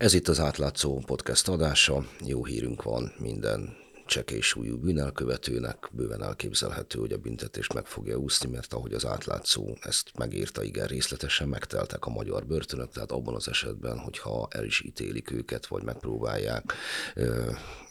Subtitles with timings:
[0.00, 2.04] Ez itt az átlátszó podcast adása.
[2.24, 3.76] Jó hírünk van minden
[4.06, 10.10] csekésújú bűnelkövetőnek bőven elképzelhető, hogy a büntetést meg fogja úszni, mert ahogy az átlátszó ezt
[10.18, 15.30] megírta, igen részletesen megteltek a magyar börtönök, tehát abban az esetben, hogyha el is ítélik
[15.30, 16.72] őket, vagy megpróbálják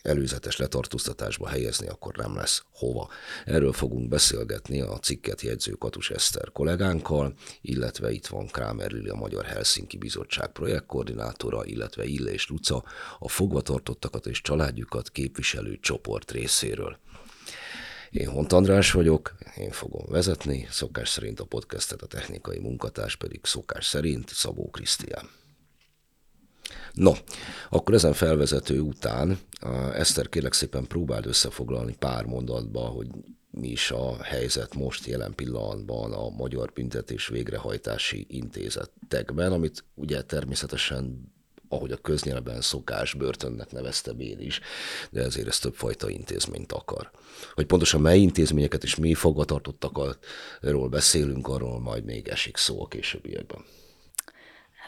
[0.01, 3.09] előzetes letartóztatásba helyezni, akkor nem lesz hova.
[3.45, 9.15] Erről fogunk beszélgetni a cikket jegyző Katus Eszter kollégánkkal, illetve itt van Krámer Lili, a
[9.15, 12.83] Magyar Helsinki Bizottság projektkoordinátora, illetve Illés Luca,
[13.19, 16.99] a fogvatartottakat és családjukat képviselő csoport részéről.
[18.09, 23.39] Én Hont András vagyok, én fogom vezetni, szokás szerint a podcastet, a technikai munkatárs pedig
[23.43, 25.38] szokás szerint Szabó Krisztián.
[26.93, 27.11] No,
[27.69, 29.39] akkor ezen felvezető után
[29.93, 33.07] Eszter kérlek szépen próbáld összefoglalni pár mondatba, hogy
[33.51, 41.31] mi is a helyzet most jelen pillanatban a Magyar Büntetés Végrehajtási Intézetekben, amit ugye természetesen
[41.71, 44.59] ahogy a köznyelben szokás, börtönnek nevezte én is,
[45.09, 47.11] de ezért ez többfajta intézményt akar.
[47.53, 53.65] Hogy pontosan mely intézményeket és mi fogvatartottakról beszélünk, arról majd még esik szó a későbbiekben.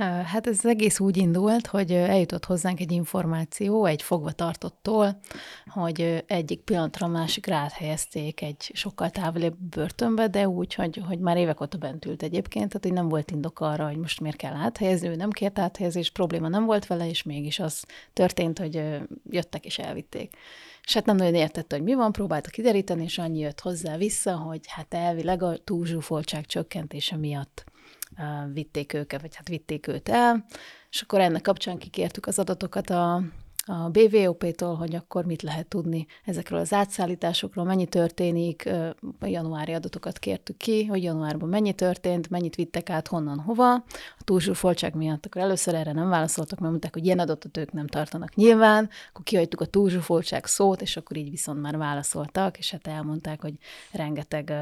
[0.02, 5.20] Hát ez egész úgy indult, hogy eljutott hozzánk egy információ egy fogvatartottól,
[5.66, 11.62] hogy egyik pillanatra másikra áthelyezték egy sokkal távolibb börtönbe, de úgy, hogy, hogy már évek
[11.62, 15.08] óta bent ült egyébként, tehát hogy nem volt indok arra, hogy most miért kell áthelyezni,
[15.08, 18.84] ő nem kért áthelyezés, probléma nem volt vele, és mégis az történt, hogy
[19.30, 20.36] jöttek és elvitték.
[20.84, 24.36] És hát nem nagyon értette, hogy mi van, próbálta kideríteni, és annyi jött hozzá vissza,
[24.36, 27.71] hogy hát elvileg a túlzsúfoltság csökkentése miatt
[28.54, 30.46] vitték őket, vagy hát vitték őt el,
[30.90, 33.24] és akkor ennek kapcsán kikértük az adatokat a,
[33.66, 38.70] a BVOP-tól, hogy akkor mit lehet tudni ezekről az átszállításokról, mennyi történik,
[39.22, 43.74] januári adatokat kértük ki, hogy januárban mennyi történt, mennyit vittek át, honnan, hova.
[44.18, 47.88] A túlzsúfoltság miatt akkor először erre nem válaszoltak, mert mondták, hogy ilyen adatot ők nem
[47.88, 52.88] tartanak nyilván, akkor kihagytuk a túlzsúfoltság szót, és akkor így viszont már válaszoltak, és hát
[52.88, 53.54] elmondták, hogy
[53.92, 54.54] rengeteg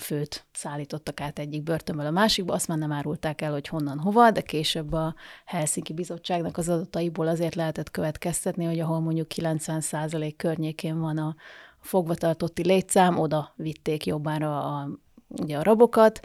[0.00, 4.30] főt szállítottak át egyik börtönből a másikba, azt már nem árulták el, hogy honnan, hova,
[4.30, 5.14] de később a
[5.44, 11.34] Helsinki Bizottságnak az adataiból azért lehetett következtetni, hogy ahol mondjuk 90% környékén van a
[11.80, 14.88] fogvatartotti létszám, oda vitték jobbára a
[15.28, 16.20] ugye a rabokat,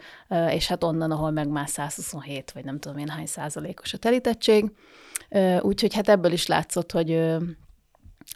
[0.48, 4.72] és hát onnan, ahol meg már 127, vagy nem tudom én hány százalékos a telítettség.
[5.60, 7.36] Úgyhogy hát ebből is látszott, hogy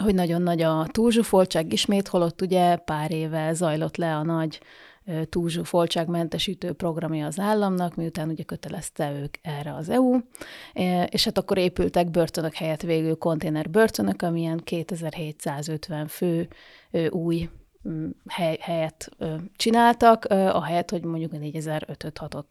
[0.03, 4.61] hogy nagyon nagy a túlzsúfoltság ismét, holott ugye pár éve zajlott le a nagy
[5.29, 10.19] túlzsúfoltságmentesítő programja az államnak, miután ugye kötelezte ők erre az EU,
[11.07, 16.49] és hát akkor épültek börtönök helyett végül konténer börtönök, amilyen 2750 fő
[17.11, 17.49] új
[17.89, 19.11] mm, hely, helyet
[19.57, 22.45] csináltak, ahelyett, hogy mondjuk 4005-6-ot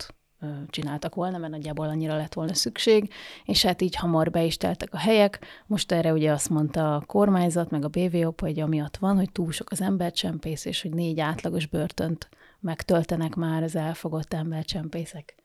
[0.69, 3.13] csináltak volna, mert nagyjából annyira lett volna szükség,
[3.45, 5.39] és hát így hamar be is teltek a helyek.
[5.67, 9.51] Most erre ugye azt mondta a kormányzat, meg a BVOP, hogy amiatt van, hogy túl
[9.51, 12.29] sok az embercsempész, és hogy négy átlagos börtönt
[12.65, 15.35] megtöltenek már az elfogott embercsempészek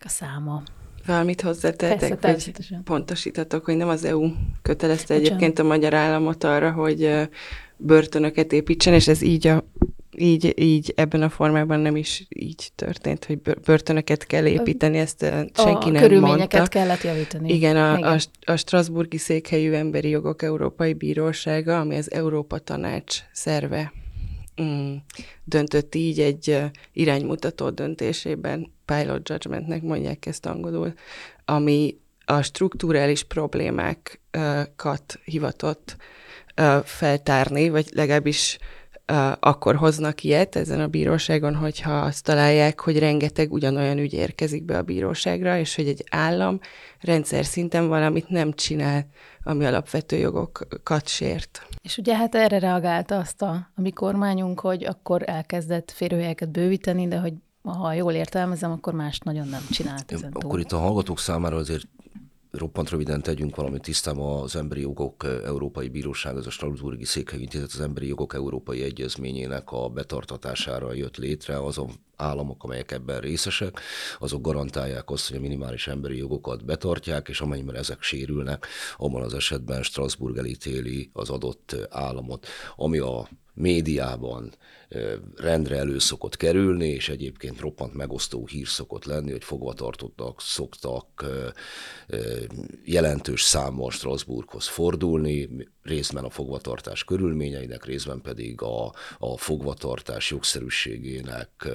[0.00, 0.62] a száma.
[1.06, 4.30] Valamit hozzátettek, hogy pontosítatok, hogy nem az EU
[4.62, 5.26] kötelezte Bocsán.
[5.26, 7.28] egyébként a magyar államot arra, hogy
[7.76, 9.64] börtönöket építsen, és ez így a
[10.20, 15.20] így, így ebben a formában nem is így történt, hogy börtönöket kell építeni, ezt
[15.54, 16.78] senki a nem körülményeket mondta.
[16.78, 17.52] kellett javítani.
[17.52, 18.18] Igen, a, Igen.
[18.44, 23.92] a, a Strasburgi Székhelyű Emberi Jogok Európai Bírósága, ami az Európa Tanács szerve,
[24.62, 24.94] mm,
[25.44, 30.92] döntött így egy iránymutató döntésében, pilot judgmentnek mondják ezt angolul,
[31.44, 35.96] ami a strukturális problémákat hivatott
[36.84, 38.58] feltárni, vagy legalábbis
[39.40, 44.78] akkor hoznak ilyet ezen a bíróságon, hogyha azt találják, hogy rengeteg ugyanolyan ügy érkezik be
[44.78, 46.60] a bíróságra, és hogy egy állam
[47.00, 49.06] rendszer szinten valamit nem csinál,
[49.42, 51.66] ami alapvető jogokat sért.
[51.82, 57.08] És ugye hát erre reagálta azt a, a mi kormányunk, hogy akkor elkezdett férőhelyeket bővíteni,
[57.08, 57.32] de hogy
[57.62, 60.60] ha jól értelmezem, akkor más nagyon nem csinált ezen Akkor túl.
[60.60, 61.88] itt a hallgatók számára azért
[62.50, 67.72] roppant röviden tegyünk valamit tisztában az Emberi Jogok Európai Bíróság, az a Strasbourgi Székhely Intézet
[67.72, 73.80] az Emberi Jogok Európai Egyezményének a betartatására jött létre, azon államok, amelyek ebben részesek,
[74.18, 78.66] azok garantálják azt, hogy a minimális emberi jogokat betartják, és amennyiben ezek sérülnek,
[78.96, 82.46] abban az esetben Strasbourg elítéli az adott államot.
[82.76, 83.28] Ami a
[83.58, 84.52] médiában
[85.36, 91.24] rendre elő szokott kerülni, és egyébként roppant megosztó hír szokott lenni, hogy fogvatartottak szoktak
[92.84, 95.48] jelentős számmal Strasbourghoz fordulni,
[95.82, 101.68] részben a fogvatartás körülményeinek, részben pedig a, a fogvatartás jogszerűségének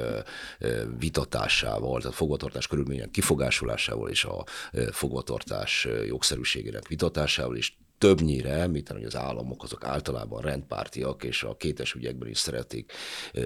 [1.00, 4.46] vitatásával, tehát fogvatartás körülmények kifogásolásával és a
[4.92, 11.94] fogvatartás jogszerűségének vitatásával is többnyire, említeni, hogy az államok azok általában rendpártiak, és a kétes
[11.94, 12.92] ügyekben is szeretik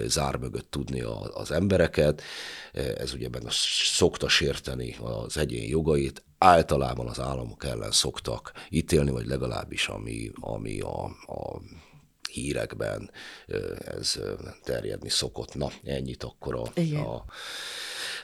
[0.06, 1.00] zár mögött tudni
[1.32, 2.22] az embereket.
[2.72, 3.42] Ez ugye meg
[3.92, 10.80] szokta sérteni az egyén jogait, általában az államok ellen szoktak ítélni, vagy legalábbis ami, ami
[10.80, 11.60] a, a
[12.30, 13.10] hírekben
[13.78, 14.18] ez
[14.62, 15.54] terjedni szokott.
[15.54, 17.24] Na, ennyit akkor a, a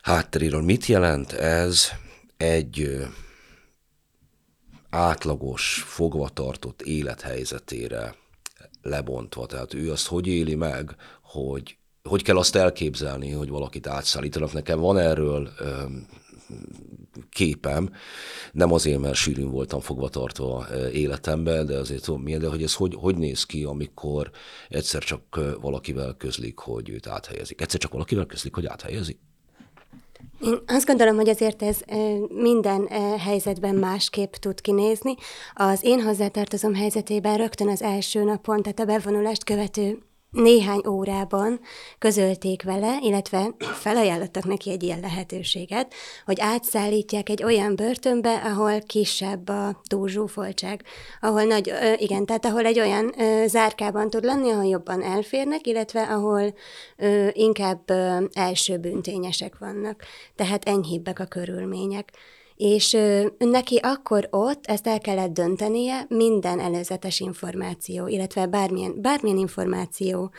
[0.03, 0.63] hátteréről.
[0.63, 1.89] Mit jelent ez
[2.37, 3.05] egy
[4.95, 8.15] átlagos, fogvatartott élethelyzetére
[8.83, 9.47] lebontva.
[9.47, 11.77] Tehát ő azt hogy éli meg, hogy
[12.09, 14.53] hogy kell azt elképzelni, hogy valakit átszállítanak.
[14.53, 15.83] Nekem van erről ö,
[17.31, 17.93] képem,
[18.53, 22.95] nem azért, mert sűrűn voltam fogvatartva életemben, de azért tudom milyen, de hogy ez hogy,
[22.95, 24.31] hogy néz ki, amikor
[24.69, 27.61] egyszer csak valakivel közlik, hogy őt áthelyezik.
[27.61, 29.19] Egyszer csak valakivel közlik, hogy áthelyezik?
[30.41, 31.81] Én azt gondolom, hogy azért ez
[32.29, 32.89] minden
[33.19, 35.15] helyzetben másképp tud kinézni.
[35.55, 39.99] Az én hozzátartozom helyzetében rögtön az első napon, tehát a bevonulást követő
[40.35, 41.61] néhány órában
[41.99, 45.95] közölték vele, illetve felajánlottak neki egy ilyen lehetőséget,
[46.25, 50.83] hogy átszállítják egy olyan börtönbe, ahol kisebb a túlzsúfoltság,
[51.21, 53.15] ahol nagy, igen, tehát ahol egy olyan
[53.47, 56.55] zárkában tud lenni, ahol jobban elférnek, illetve ahol
[57.33, 57.91] inkább
[58.33, 60.03] első büntényesek vannak,
[60.35, 62.13] tehát enyhébbek a körülmények
[62.57, 62.97] és
[63.39, 70.33] neki akkor ott ezt el kellett döntenie minden előzetes információ, illetve bármilyen, bármilyen információ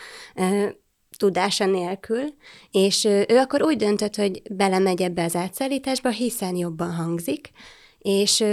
[1.18, 2.34] tudása nélkül,
[2.72, 7.52] és ő akkor úgy döntött, hogy belemegy ebbe az átszállításba, hiszen jobban hangzik,
[8.00, 8.44] és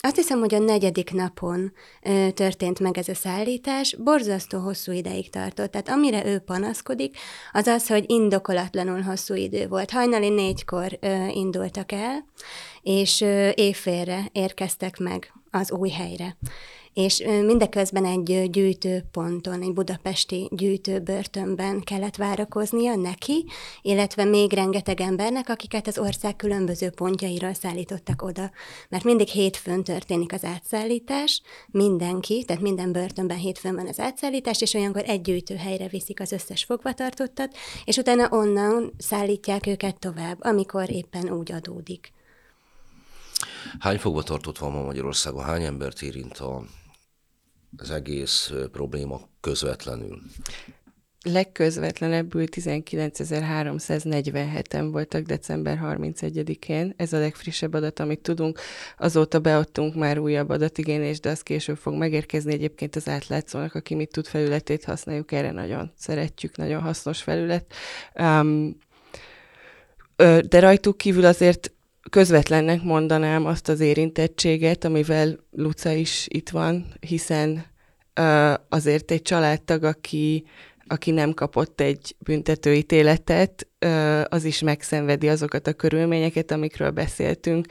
[0.00, 1.72] azt hiszem, hogy a negyedik napon
[2.02, 5.70] ö, történt meg ez a szállítás, borzasztó hosszú ideig tartott.
[5.70, 7.16] Tehát amire ő panaszkodik,
[7.52, 9.90] az az, hogy indokolatlanul hosszú idő volt.
[9.90, 12.26] Hajnali négykor ö, indultak el,
[12.82, 16.36] és ö, éjfélre érkeztek meg az új helyre
[16.98, 23.44] és mindeközben egy gyűjtőponton, egy budapesti gyűjtőbörtönben kellett várakoznia neki,
[23.82, 28.50] illetve még rengeteg embernek, akiket az ország különböző pontjairól szállítottak oda.
[28.88, 34.74] Mert mindig hétfőn történik az átszállítás, mindenki, tehát minden börtönben hétfőn van az átszállítás, és
[34.74, 41.30] olyankor egy gyűjtőhelyre viszik az összes fogvatartottat, és utána onnan szállítják őket tovább, amikor éppen
[41.30, 42.12] úgy adódik.
[43.78, 45.44] Hány fogvatartott van ma Magyarországon?
[45.44, 46.62] Hány embert érint a
[47.76, 50.20] az egész probléma közvetlenül?
[51.22, 56.94] Legközvetlenebbül 19.347-en voltak december 31-én.
[56.96, 58.60] Ez a legfrissebb adat, amit tudunk.
[58.98, 62.52] Azóta beadtunk már újabb adatigényést, de az később fog megérkezni.
[62.52, 67.72] Egyébként az átlátszónak, aki mit tud felületét használjuk, erre nagyon szeretjük, nagyon hasznos felület.
[68.14, 68.76] Um,
[70.48, 71.72] de rajtuk kívül azért
[72.10, 77.64] közvetlennek mondanám azt az érintettséget, amivel Luca is itt van, hiszen
[78.68, 80.44] azért egy családtag, aki,
[80.86, 83.68] aki nem kapott egy büntetőítéletet,
[84.28, 87.66] az is megszenvedi azokat a körülményeket, amikről beszéltünk,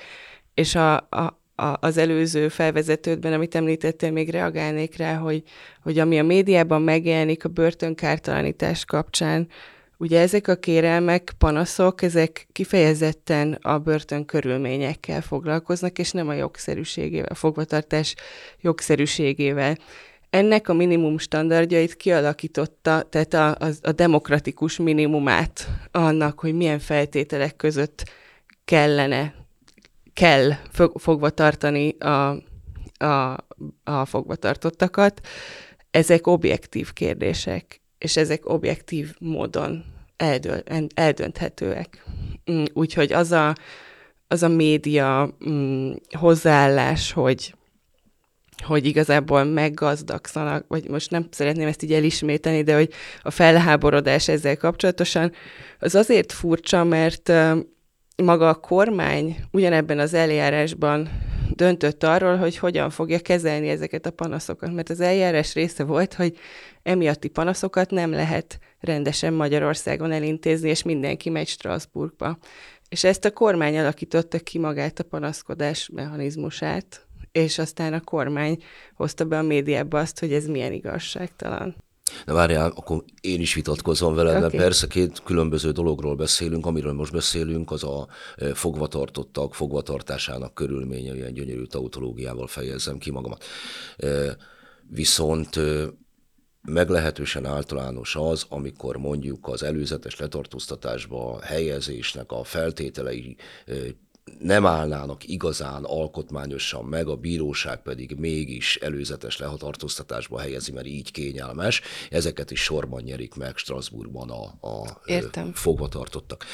[0.54, 1.40] és a, a,
[1.80, 5.44] az előző felvezetődben, amit említettél, még reagálnék rá, hogy,
[5.84, 9.48] hogy ami a médiában megjelenik a börtönkártalanítás kapcsán,
[9.98, 17.28] Ugye ezek a kérelmek, panaszok, ezek kifejezetten a börtön körülményekkel foglalkoznak, és nem a jogszerűségével,
[17.30, 18.16] a fogvatartás
[18.62, 19.78] jogszerűségével.
[20.30, 27.56] Ennek a minimum standardjait kialakította, tehát a, a, a demokratikus minimumát annak, hogy milyen feltételek
[27.56, 28.10] között
[28.66, 29.34] kellene,
[30.14, 30.52] kell
[30.96, 32.44] fogva tartani a,
[33.06, 33.38] a,
[33.84, 35.28] a fogvatartottakat.
[35.92, 39.84] Ezek objektív kérdések és ezek objektív módon
[40.18, 40.64] eldől,
[40.96, 42.04] eldönthetőek.
[42.52, 43.56] Mm, úgyhogy az a,
[44.28, 47.56] az a média mm, hozzáállás, hogy
[48.64, 54.58] hogy igazából meggazdagszanak, vagy most nem szeretném ezt így elismételni, de hogy a felháborodás ezzel
[54.58, 55.32] kapcsolatosan,
[55.80, 57.32] az azért furcsa, mert
[58.24, 61.10] maga a kormány ugyanebben az eljárásban
[61.56, 66.38] döntött arról, hogy hogyan fogja kezelni ezeket a panaszokat, mert az eljárás része volt, hogy
[66.84, 72.38] emiatti panaszokat nem lehet rendesen Magyarországon elintézni, és mindenki megy Strasbourgba.
[72.90, 78.64] És ezt a kormány alakította ki magát a panaszkodás mechanizmusát, és aztán a kormány
[78.94, 81.76] hozta be a médiába azt, hogy ez milyen igazságtalan.
[82.26, 84.42] Na várjál, akkor én is vitatkozom veled, okay.
[84.42, 91.16] mert persze két különböző dologról beszélünk, amiről most beszélünk, az a e, fogvatartottak fogvatartásának körülménye,
[91.16, 93.44] ilyen gyönyörű tautológiával fejezem ki magamat.
[93.98, 94.38] E,
[94.90, 95.88] viszont e,
[96.62, 103.38] meglehetősen általános az, amikor mondjuk az előzetes letartóztatásba helyezésnek a feltételei
[104.40, 111.82] nem állnának igazán alkotmányosan meg, a bíróság pedig mégis előzetes lehatartóztatásba helyezi, mert így kényelmes.
[112.10, 115.52] Ezeket is sorban nyerik meg Strasbourgban a, a Értem.
[115.54, 116.46] fogvatartottak.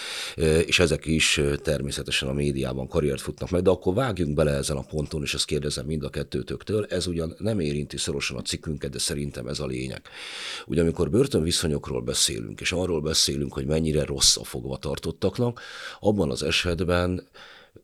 [0.66, 4.82] És ezek is természetesen a médiában karriert futnak meg, de akkor vágjunk bele ezen a
[4.82, 6.86] ponton, és ezt kérdezem mind a kettőtöktől.
[6.90, 10.02] Ez ugyan nem érinti szorosan a cikkünket, de szerintem ez a lényeg.
[10.66, 15.62] Ugye amikor börtönviszonyokról beszélünk, és arról beszélünk, hogy mennyire rossz a fogvatartottaknak,
[16.00, 17.28] abban az esetben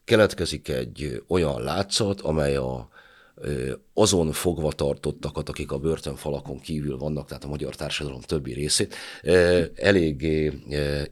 [0.09, 2.89] keletkezik egy olyan látszat, amely a,
[3.93, 8.95] azon fogva tartottakat, akik a börtönfalakon kívül vannak, tehát a magyar társadalom többi részét,
[9.75, 10.53] eléggé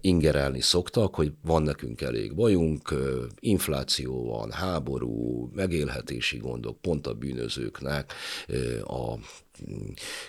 [0.01, 2.93] ingerelni szoktak, hogy van nekünk elég bajunk,
[3.39, 8.13] infláció van, háború, megélhetési gondok, pont a bűnözőknek
[8.83, 9.13] a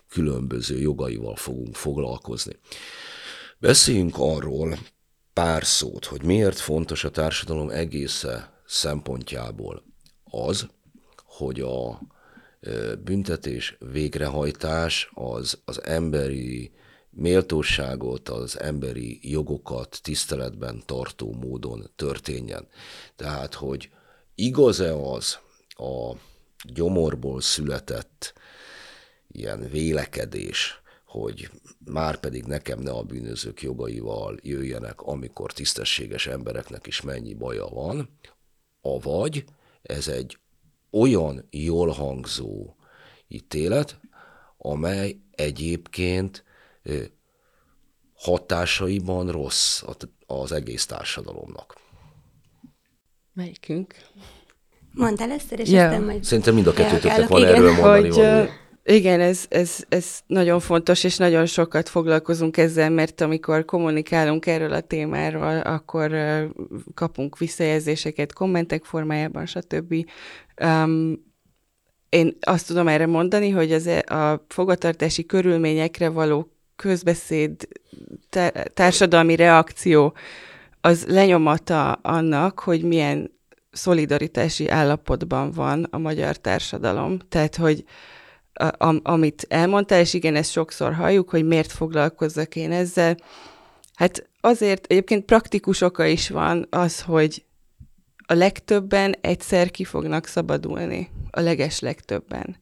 [0.08, 2.52] különböző jogaival fogunk foglalkozni.
[3.58, 4.78] Beszéljünk arról,
[5.32, 9.82] pár szót, hogy miért fontos a társadalom egésze szempontjából
[10.24, 10.66] az,
[11.24, 12.00] hogy a
[13.04, 16.72] büntetés végrehajtás az, az emberi
[17.10, 22.68] méltóságot, az emberi jogokat tiszteletben tartó módon történjen.
[23.16, 23.90] Tehát, hogy
[24.34, 26.16] igaz-e az a
[26.64, 28.32] gyomorból született
[29.28, 31.50] ilyen vélekedés, hogy
[31.84, 38.08] már pedig nekem ne a bűnözők jogaival jöjjenek, amikor tisztességes embereknek is mennyi baja van,
[38.80, 39.44] avagy
[39.82, 40.38] ez egy
[40.90, 42.74] olyan jól hangzó
[43.28, 44.00] ítélet,
[44.58, 46.44] amely egyébként
[48.14, 49.82] hatásaiban rossz
[50.26, 51.74] az egész társadalomnak.
[53.32, 53.94] Melyikünk?
[54.92, 55.84] Mondd először, és ja.
[55.84, 58.50] aztán majd Szerintem mind a kettőtöknek van erről mondani hogy,
[58.90, 64.72] igen, ez, ez, ez nagyon fontos, és nagyon sokat foglalkozunk ezzel, mert amikor kommunikálunk erről
[64.72, 66.12] a témáról, akkor
[66.94, 69.94] kapunk visszajelzéseket kommentek formájában, stb.
[70.64, 71.26] Um,
[72.08, 77.68] én azt tudom erre mondani, hogy az, e, a fogatartási körülményekre való közbeszéd,
[78.74, 80.14] társadalmi reakció
[80.80, 83.30] az lenyomata annak, hogy milyen
[83.70, 87.18] szolidaritási állapotban van a magyar társadalom.
[87.28, 87.84] Tehát, hogy
[88.58, 93.16] am, amit elmondtál, és igen, ezt sokszor halljuk, hogy miért foglalkozzak én ezzel.
[93.94, 97.44] Hát azért egyébként praktikus oka is van az, hogy
[98.26, 102.56] a legtöbben egyszer ki fognak szabadulni, a leges legtöbben.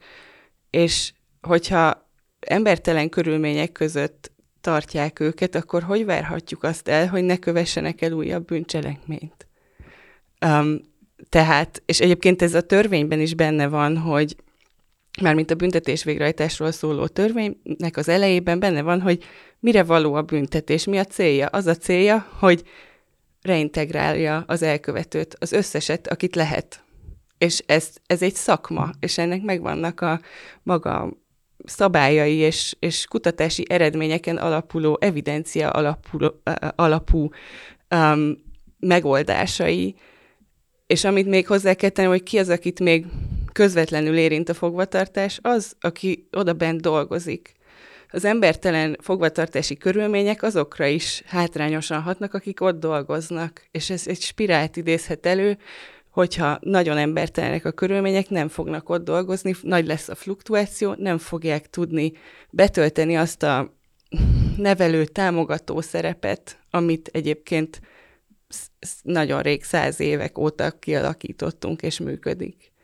[0.71, 2.11] És hogyha
[2.41, 8.45] embertelen körülmények között tartják őket, akkor hogy várhatjuk azt el, hogy ne kövessenek el újabb
[8.45, 9.47] bűncselekményt?
[10.47, 10.81] Um,
[11.29, 14.37] tehát, és egyébként ez a törvényben is benne van, hogy
[15.23, 19.25] mármint a büntetés végrehajtásról szóló törvénynek az elejében benne van, hogy
[19.61, 21.47] mire való a büntetés, mi a célja.
[21.47, 22.63] Az a célja, hogy
[23.43, 26.85] reintegrálja az elkövetőt, az összeset, akit lehet.
[27.39, 30.21] És ez, ez egy szakma, és ennek megvannak a
[30.63, 31.17] maga
[31.65, 36.43] szabályai és, és kutatási eredményeken alapuló, evidencia alapuló,
[36.75, 37.29] alapú
[37.91, 38.45] um,
[38.79, 39.95] megoldásai.
[40.87, 43.07] És amit még hozzá kell tenni, hogy ki az, akit még
[43.57, 47.53] közvetlenül érint a fogvatartás, az, aki oda bent dolgozik.
[48.11, 54.77] Az embertelen fogvatartási körülmények azokra is hátrányosan hatnak, akik ott dolgoznak, és ez egy spirált
[54.77, 55.59] idézhet elő,
[56.11, 61.71] hogyha nagyon embertelenek a körülmények, nem fognak ott dolgozni, nagy lesz a fluktuáció, nem fogják
[61.71, 62.13] tudni
[62.51, 63.75] betölteni azt a
[64.57, 67.81] nevelő, támogató szerepet, amit egyébként
[69.03, 72.75] nagyon rég, száz évek óta kialakítottunk és működik.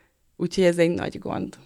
[0.43, 1.57] Úgyhogy ez egy nagy gond.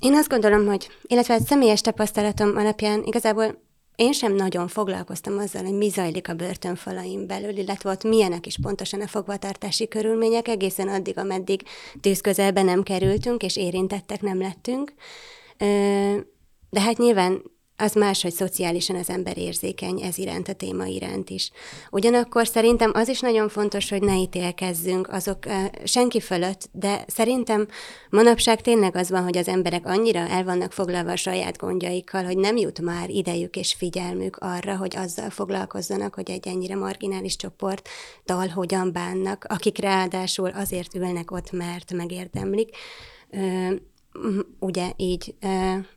[0.00, 3.62] Én azt gondolom, hogy, illetve egy személyes tapasztalatom alapján igazából
[3.96, 8.56] én sem nagyon foglalkoztam azzal, hogy mi zajlik a börtönfalaim belül, illetve ott milyenek is
[8.62, 11.62] pontosan a fogvatartási körülmények, egészen addig, ameddig
[12.00, 14.92] tűzközelbe nem kerültünk, és érintettek nem lettünk.
[16.70, 17.42] De hát nyilván
[17.76, 21.50] az más, hogy szociálisan az ember érzékeny ez iránt, a téma iránt is.
[21.90, 25.38] Ugyanakkor szerintem az is nagyon fontos, hogy ne ítélkezzünk azok
[25.84, 27.68] senki fölött, de szerintem
[28.10, 32.36] manapság tényleg az van, hogy az emberek annyira el vannak foglalva a saját gondjaikkal, hogy
[32.38, 38.48] nem jut már idejük és figyelmük arra, hogy azzal foglalkozzanak, hogy egy ennyire marginális csoporttal
[38.54, 42.76] hogyan bánnak, akik ráadásul azért ülnek ott, mert megérdemlik.
[44.58, 45.34] Ugye így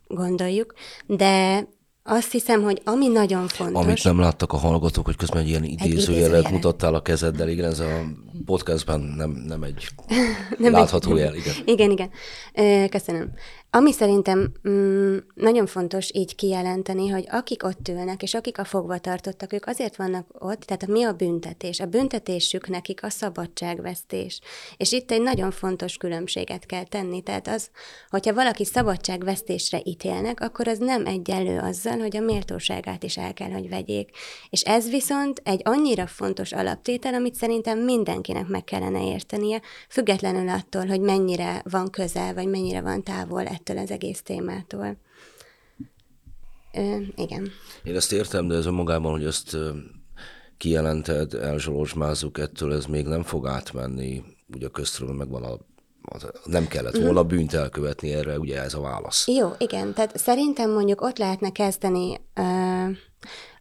[0.07, 0.73] gondoljuk,
[1.05, 1.63] de
[2.07, 3.83] azt hiszem, hogy ami nagyon fontos...
[3.83, 7.79] Amit nem láttak a hallgatók, hogy közben egy ilyen idézőjelet mutattál a kezeddel, igen, ez
[7.79, 8.01] a
[8.45, 9.87] podcastban nem, nem egy
[10.57, 11.17] nem látható egy...
[11.17, 11.33] jel.
[11.65, 12.09] Igen, igen.
[12.53, 12.89] igen.
[12.89, 13.33] Köszönöm.
[13.75, 18.97] Ami szerintem mm, nagyon fontos így kijelenteni, hogy akik ott ülnek, és akik a fogva
[18.97, 21.79] tartottak, ők azért vannak ott, tehát mi a büntetés?
[21.79, 24.39] A büntetésük nekik a szabadságvesztés.
[24.77, 27.21] És itt egy nagyon fontos különbséget kell tenni.
[27.21, 27.69] Tehát az,
[28.09, 33.51] hogyha valaki szabadságvesztésre ítélnek, akkor az nem egyenlő azzal, hogy a méltóságát is el kell,
[33.51, 34.09] hogy vegyék.
[34.49, 40.85] És ez viszont egy annyira fontos alaptétel, amit szerintem mindenkinek meg kellene értenie, függetlenül attól,
[40.85, 44.97] hogy mennyire van közel, vagy mennyire van távol ettől az egész témától.
[46.73, 47.51] Ö, igen.
[47.83, 49.57] Én ezt értem, de ez önmagában, hogy ezt
[50.57, 54.23] kijelented, elzsolozsmázzuk ettől, ez még nem fog átmenni.
[54.53, 55.57] Ugye a köztről megvan a
[56.43, 57.27] nem kellett volna mm.
[57.27, 59.27] bűnt elkövetni erre, ugye ez a válasz.
[59.27, 62.19] Jó, igen, tehát szerintem mondjuk ott lehetne kezdeni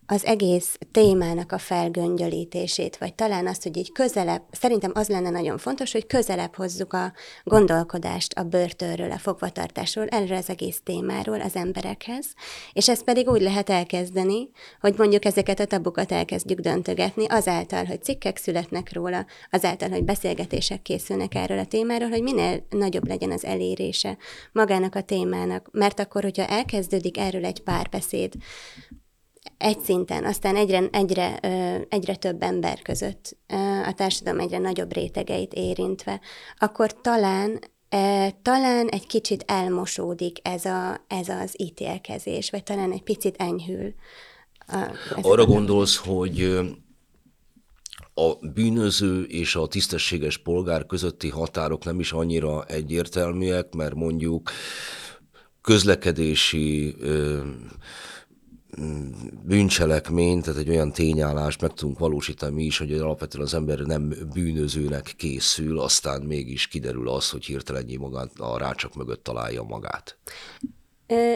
[0.06, 5.58] az egész témának a felgöngyölítését, vagy talán azt, hogy így közelebb, szerintem az lenne nagyon
[5.58, 7.12] fontos, hogy közelebb hozzuk a
[7.44, 12.26] gondolkodást a börtönről, a fogvatartásról, erről az egész témáról az emberekhez,
[12.72, 18.02] és ezt pedig úgy lehet elkezdeni, hogy mondjuk ezeket a tabukat elkezdjük döntögetni, azáltal, hogy
[18.02, 23.44] cikkek születnek róla, azáltal, hogy beszélgetések készülnek erről a témáról, hogy minél nagyobb legyen az
[23.44, 24.16] elérése
[24.52, 28.32] magának a témának, mert akkor, hogyha elkezdődik erről egy párbeszéd,
[29.58, 31.38] egy szinten, aztán egyre, egyre,
[31.88, 33.36] egyre több ember között,
[33.86, 36.20] a társadalom egyre nagyobb rétegeit érintve,
[36.58, 37.58] akkor talán
[38.42, 43.94] talán egy kicsit elmosódik ez, a, ez az ítélkezés, vagy talán egy picit enyhül.
[45.22, 45.46] Arra a...
[45.46, 46.58] gondolsz, hogy
[48.14, 54.50] a bűnöző és a tisztességes polgár közötti határok nem is annyira egyértelműek, mert mondjuk
[55.60, 56.96] közlekedési
[59.42, 64.14] bűncselekmény, tehát egy olyan tényállást meg tudunk valósítani mi is, hogy alapvetően az ember nem
[64.32, 70.18] bűnözőnek készül, aztán mégis kiderül az, hogy hirtelenjé magát a rácsak mögött találja magát.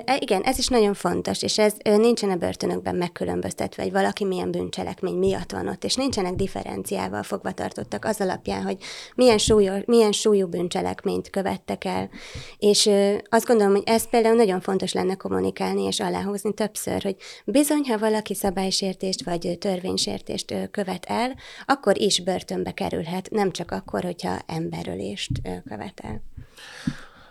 [0.04, 4.50] E, igen, ez is nagyon fontos, és ez nincsen a börtönökben megkülönböztetve, hogy valaki milyen
[4.50, 8.76] bűncselekmény miatt van ott, és nincsenek differenciával fogva tartottak az alapján, hogy
[9.14, 12.10] milyen, súlyos, milyen súlyú bűncselekményt követtek el.
[12.58, 12.90] És
[13.28, 17.98] azt gondolom, hogy ez például nagyon fontos lenne kommunikálni és aláhozni többször, hogy bizony, ha
[17.98, 21.36] valaki szabálysértést vagy törvénysértést követ el,
[21.66, 25.30] akkor is börtönbe kerülhet, nem csak akkor, hogyha emberölést
[25.68, 26.22] követel.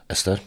[0.08, 0.42] Eszter?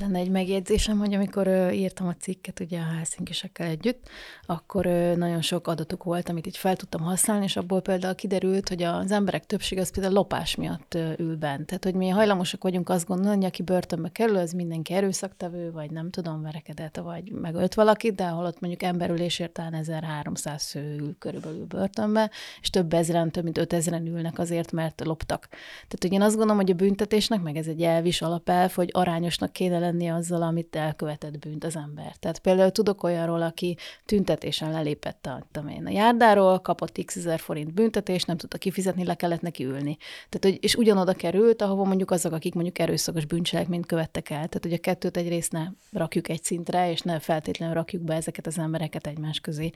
[0.00, 4.08] Lenne egy megjegyzésem, hogy amikor írtam a cikket ugye a Helsinkisekkel együtt,
[4.46, 8.82] akkor nagyon sok adatuk volt, amit így fel tudtam használni, és abból például kiderült, hogy
[8.82, 11.66] az emberek többsége az például lopás miatt ül bent.
[11.66, 15.90] Tehát, hogy mi hajlamosak vagyunk azt gondolni, hogy aki börtönbe kerül, az mindenki erőszaktevő, vagy
[15.90, 21.64] nem tudom, verekedett, vagy megölt valakit, de holott mondjuk emberülésért talán 1300 fő ül körülbelül
[21.64, 22.30] börtönbe,
[22.60, 25.48] és több ezeren, több mint 5000-en ülnek azért, mert loptak.
[25.48, 29.52] Tehát, hogy én azt gondolom, hogy a büntetésnek, meg ez egy elvis alapelv, hogy arányosnak
[29.52, 32.16] kéne lenni azzal, amit elkövetett bűnt az ember.
[32.16, 37.74] Tehát például tudok olyanról, aki tüntetésen lelépett a, én, a járdáról, kapott x ezer forint
[37.74, 39.96] büntetést, nem tudta kifizetni, le kellett neki ülni.
[40.28, 44.36] Tehát, hogy, és ugyanoda került, ahova mondjuk azok, akik mondjuk erőszakos bűncselekményt követtek el.
[44.36, 48.46] Tehát, hogy a kettőt egyrészt ne rakjuk egy szintre, és ne feltétlenül rakjuk be ezeket
[48.46, 49.72] az embereket egymás közé.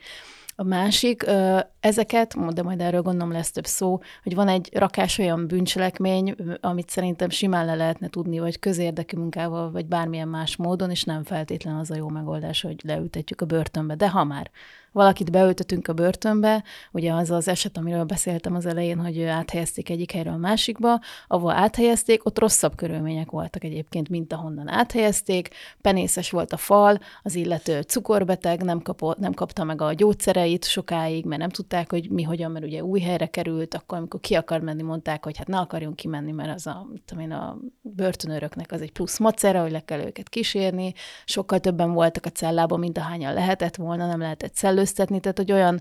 [0.61, 1.25] A másik,
[1.81, 6.91] ezeket, de majd erről gondolom lesz több szó, hogy van egy rakás olyan bűncselekmény, amit
[6.91, 11.75] szerintem simán le lehetne tudni, vagy közérdekű munkával, vagy bármilyen más módon, és nem feltétlen
[11.77, 13.95] az a jó megoldás, hogy leültetjük a börtönbe.
[13.95, 14.51] De ha már
[14.93, 20.13] valakit beültetünk a börtönbe, ugye az az eset, amiről beszéltem az elején, hogy áthelyezték egyik
[20.13, 25.49] helyről a másikba, ahol áthelyezték, ott rosszabb körülmények voltak egyébként, mint ahonnan áthelyezték,
[25.81, 31.25] penészes volt a fal, az illető cukorbeteg, nem, kapott, nem kapta meg a gyógyszereit sokáig,
[31.25, 34.61] mert nem tudták, hogy mi hogyan, mert ugye új helyre került, akkor amikor ki akar
[34.61, 38.81] menni, mondták, hogy hát ne akarjunk kimenni, mert az a, tudom én, a börtönőröknek az
[38.81, 43.35] egy plusz macera, hogy le kell őket kísérni, sokkal többen voltak a cellában, mint ahányan
[43.35, 45.81] lehetett volna, nem lehetett szellőzni, üldöztetni, tehát hogy olyan,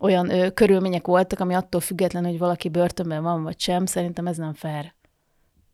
[0.00, 4.36] olyan ö, körülmények voltak, ami attól független, hogy valaki börtönben van vagy sem, szerintem ez
[4.36, 4.94] nem fair.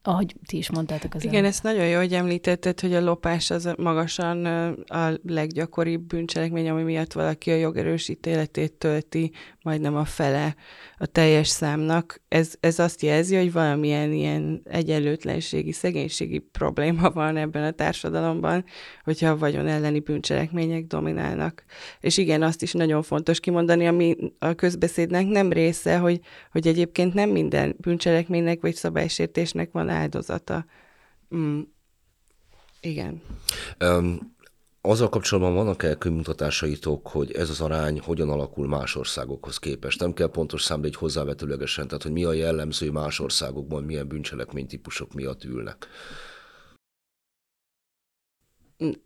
[0.04, 1.48] Ahogy ti is mondtátok az Igen, el.
[1.48, 4.44] ezt nagyon jó, hogy említetted, hogy a lopás az magasan
[4.86, 10.54] a leggyakoribb bűncselekmény, ami miatt valaki a jogerős ítéletét tölti, majdnem a fele
[10.98, 12.22] a teljes számnak.
[12.28, 18.64] Ez, ez azt jelzi, hogy valamilyen ilyen egyenlőtlenségi, szegénységi probléma van ebben a társadalomban,
[19.04, 21.64] hogyha a vagyon elleni bűncselekmények dominálnak.
[22.00, 27.14] És igen, azt is nagyon fontos kimondani, ami a közbeszédnek nem része, hogy, hogy egyébként
[27.14, 30.64] nem minden bűncselekménynek vagy szabálysértésnek van áldozata.
[31.36, 31.60] Mm.
[32.80, 33.22] Igen.
[33.80, 34.34] Um,
[34.80, 40.00] azzal kapcsolatban vannak-e könyvmutatásaitok, hogy ez az arány hogyan alakul más országokhoz képest?
[40.00, 45.12] Nem kell pontos számba egy hozzávetőlegesen, tehát hogy mi a jellemző más országokban, milyen bűncselekménytípusok
[45.12, 45.86] miatt ülnek.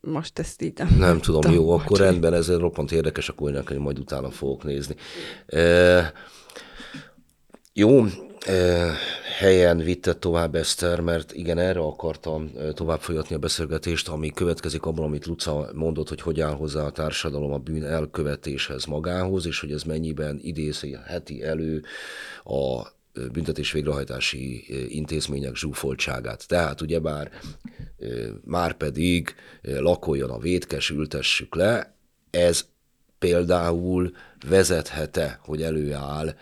[0.01, 3.99] Most ezt így nem Nem tudom, jó, akkor rendben, ez roppant érdekes, akkor nekem majd
[3.99, 4.95] utána fogok nézni.
[5.47, 6.13] E,
[7.73, 8.05] jó,
[9.39, 15.05] helyen vitte tovább Eszter, mert igen, erre akartam tovább folyatni a beszélgetést, ami következik abban,
[15.05, 19.73] amit Luca mondott, hogy hogy áll hozzá a társadalom a bűn elkövetéshez magához, és hogy
[19.73, 21.83] ez mennyiben idézheti elő
[22.45, 22.95] a
[23.33, 24.65] büntetés végrehajtási
[24.97, 26.49] intézmények zsúfoltságát.
[26.49, 27.31] Tehát ugyebár
[28.45, 31.97] már pedig lakoljon a vétkes, ültessük le,
[32.31, 32.67] ez
[33.27, 34.13] például
[34.49, 36.35] vezethete, hogy előáll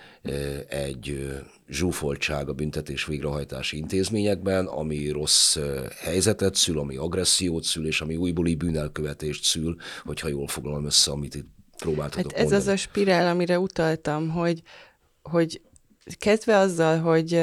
[0.68, 1.32] egy
[1.68, 5.58] zsúfoltság a büntetés végrehajtási intézményekben, ami rossz
[6.00, 11.34] helyzetet szül, ami agressziót szül, és ami újbóli bűnelkövetést szül, hogyha jól foglalom össze, amit
[11.34, 12.62] itt próbáltatok hát ez mondani.
[12.62, 14.62] az a spirál, amire utaltam, hogy,
[15.22, 15.60] hogy
[16.18, 17.40] kezdve azzal, hogy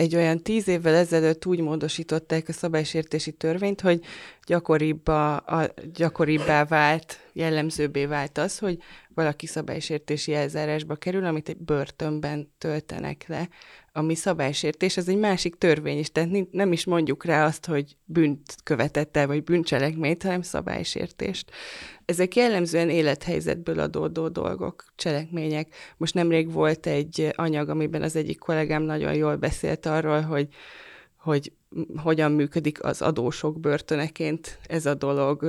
[0.00, 4.00] egy olyan tíz évvel ezelőtt úgy módosították a szabálysértési törvényt, hogy
[4.46, 8.78] gyakoribbá, a, gyakoribbá vált, jellemzőbbé vált az, hogy
[9.14, 13.48] valaki szabálysértési elzárásba kerül, amit egy börtönben töltenek le,
[13.92, 18.54] ami szabálysértés, ez egy másik törvény is, tehát nem is mondjuk rá azt, hogy bűnt
[18.62, 21.50] követett el, vagy bűncselekményt, hanem szabálysértést.
[22.04, 25.74] Ezek jellemzően élethelyzetből adódó dolgok, cselekmények.
[25.96, 30.48] Most nemrég volt egy anyag, amiben az egyik kollégám nagyon jól beszélt arról, hogy
[31.16, 31.52] hogy
[31.96, 35.42] hogyan működik az adósok börtöneként ez a dolog.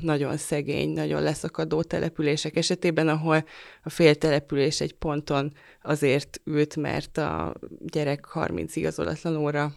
[0.00, 3.44] Nagyon szegény, nagyon leszakadó települések esetében, ahol
[3.82, 9.72] a fél település egy ponton azért ült, mert a gyerek 30 igazolatlan óra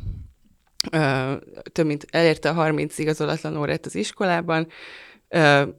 [1.72, 4.68] több mint elérte a 30 igazolatlan órát az iskolában,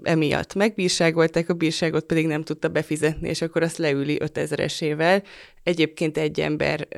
[0.03, 5.23] emiatt megbírságolták, a bírságot pedig nem tudta befizetni, és akkor azt leüli 5000-esével.
[5.63, 6.89] Egyébként egy ember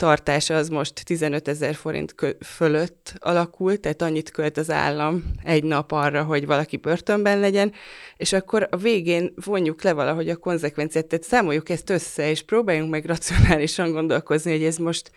[0.00, 5.92] tartása az most 15 ezer forint fölött alakult, tehát annyit költ az állam egy nap
[5.92, 7.72] arra, hogy valaki börtönben legyen,
[8.16, 12.90] és akkor a végén vonjuk le valahogy a konzekvenciát, tehát számoljuk ezt össze, és próbáljunk
[12.90, 15.10] meg racionálisan gondolkozni, hogy ez most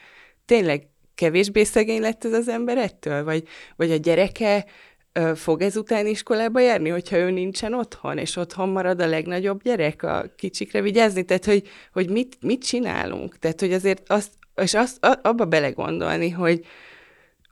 [0.46, 3.44] tényleg kevésbé szegény lett ez az ember ettől, vagy,
[3.76, 4.66] vagy a gyereke
[5.36, 10.26] fog ezután iskolába járni, hogyha ő nincsen otthon, és otthon marad a legnagyobb gyerek a
[10.36, 13.40] kicsikre vigyázni, tehát hogy, hogy mit, mit csinálunk.
[13.40, 16.66] Tehát, hogy azért azt, és azt, abba belegondolni, hogy,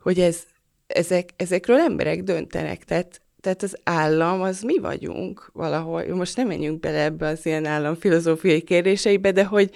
[0.02, 0.44] hogy ez,
[0.88, 6.06] ezek, ezekről emberek döntenek, tehát, tehát az állam, az mi vagyunk valahol.
[6.16, 9.76] Most nem menjünk bele ebbe az ilyen állam filozófiai kérdéseibe, de hogy,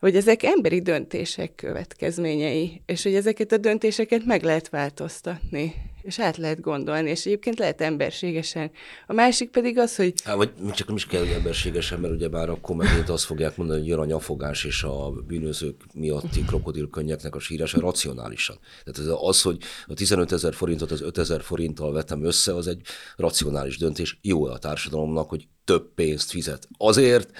[0.00, 6.36] hogy ezek emberi döntések következményei, és hogy ezeket a döntéseket meg lehet változtatni és át
[6.36, 8.70] lehet gondolni, és egyébként lehet emberségesen.
[9.06, 10.12] A másik pedig az, hogy...
[10.24, 13.56] Há, vagy csak nem is kell, hogy emberségesen, mert ugye bár akkor megint azt fogják
[13.56, 18.58] mondani, hogy jön a nyafogás és a bűnözők miatti krokodilkönnyeknek a sírása racionálisan.
[18.84, 22.66] Tehát ez az, hogy a 15 ezer forintot az 5 ezer forinttal vetem össze, az
[22.66, 22.80] egy
[23.16, 24.18] racionális döntés.
[24.22, 26.68] Jó a társadalomnak, hogy több pénzt fizet.
[26.78, 27.30] Azért,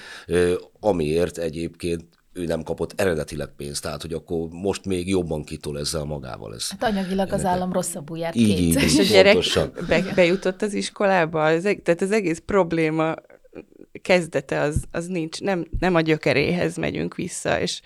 [0.79, 6.03] amiért egyébként ő nem kapott eredetileg pénzt, tehát hogy akkor most még jobban kitol ezzel
[6.03, 6.53] magával.
[6.53, 6.69] Ez.
[6.69, 9.37] Hát anyagilag az állam rosszabbul járt így, így, És a gyerek
[9.87, 13.15] be, bejutott az iskolába, az, tehát az egész probléma
[14.01, 17.81] kezdete az, az nincs, nem, nem a gyökeréhez megyünk vissza, és,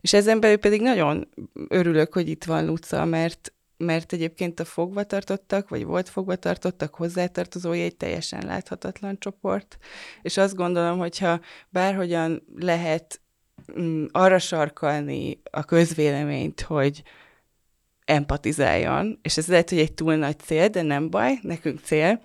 [0.00, 1.28] és ezen belül pedig nagyon
[1.68, 7.96] örülök, hogy itt van Luca, mert, mert egyébként a fogvatartottak, vagy volt fogvatartottak hozzátartozói egy
[7.96, 9.78] teljesen láthatatlan csoport,
[10.22, 13.20] és azt gondolom, hogyha bárhogyan lehet
[14.10, 17.02] arra sarkalni a közvéleményt, hogy
[18.04, 22.22] empatizáljon, és ez lehet, hogy egy túl nagy cél, de nem baj, nekünk cél,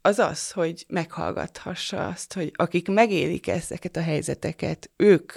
[0.00, 5.32] az az, hogy meghallgathassa azt, hogy akik megélik ezeket a helyzeteket, ők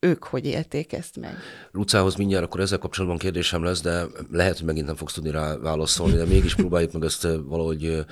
[0.00, 1.36] ők hogy élték ezt meg?
[1.70, 5.56] Lucához mindjárt akkor ezzel kapcsolatban kérdésem lesz, de lehet, hogy megint nem fogsz tudni rá
[5.56, 8.04] válaszolni, de mégis próbáljuk meg ezt valahogy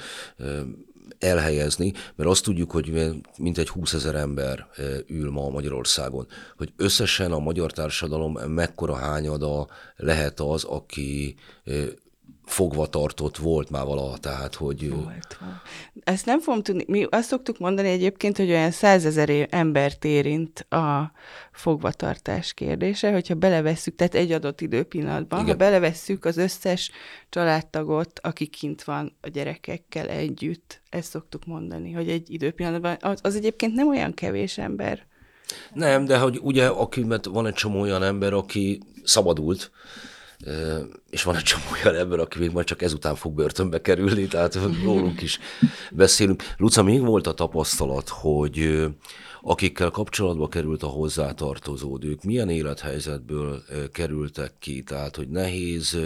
[1.18, 7.32] elhelyezni, mert azt tudjuk, hogy mintegy 20 ezer ember e, ül ma Magyarországon, hogy összesen
[7.32, 11.34] a magyar társadalom mekkora hányada lehet az, aki
[12.46, 14.90] e, fogva tartott volt már valaha, tehát hogy...
[14.90, 15.38] Volt.
[16.04, 16.84] Ezt nem fogom tudni.
[16.86, 21.12] Mi azt szoktuk mondani egyébként, hogy olyan százezer embert érint a
[21.52, 25.50] fogvatartás kérdése, hogyha belevesszük, tehát egy adott időpillanatban, Igen.
[25.50, 26.90] ha belevesszük az összes
[27.28, 33.34] családtagot, aki kint van a gyerekekkel együtt, ezt szoktuk mondani, hogy egy időpillanatban, az, az
[33.34, 35.06] egyébként nem olyan kevés ember.
[35.72, 39.70] Nem, de hogy ugye, aki, mert van egy csomó olyan ember, aki szabadult,
[41.10, 44.58] és van egy csomó olyan ember, aki még majd csak ezután fog börtönbe kerülni, tehát
[44.84, 45.38] rólunk is
[45.92, 46.42] beszélünk.
[46.56, 48.86] Luca, még volt a tapasztalat, hogy
[49.42, 55.98] akikkel kapcsolatba került a hozzátartozód, ők milyen élethelyzetből kerültek ki, tehát hogy nehéz,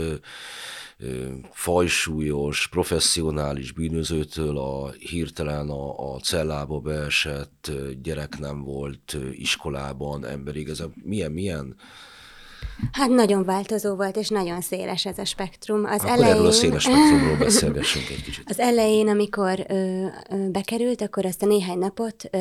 [1.51, 7.71] fajsúlyos, professzionális bűnözőtől a hirtelen a, a cellába beesett
[8.03, 11.77] gyerek nem volt iskolában, emberig, ez milyen, milyen
[12.93, 15.85] Hát nagyon változó volt, és nagyon széles ez a spektrum.
[15.85, 16.35] Az Akkor elején...
[16.35, 18.45] erről a széles spektrumról beszélgessünk egy kicsit.
[18.47, 22.39] Az elején, amikor ö, ö, bekerült, akkor azt a néhány napot, ö,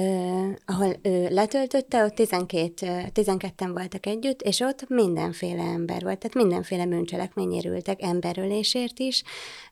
[0.66, 6.86] ahol ö, letöltötte, ott 12, 12-en voltak együtt, és ott mindenféle ember volt, tehát mindenféle
[6.86, 9.24] bűncselekmény érültek, emberölésért is,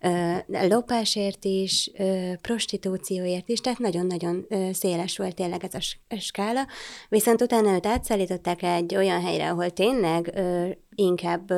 [0.02, 0.34] ö,
[0.68, 6.68] lopásért is, ö, prostitúcióért is, tehát nagyon-nagyon széles volt tényleg ez a skála.
[7.10, 10.55] Viszont utána őt átszállították egy olyan helyre, ahol tényleg ö,
[10.96, 11.52] inkább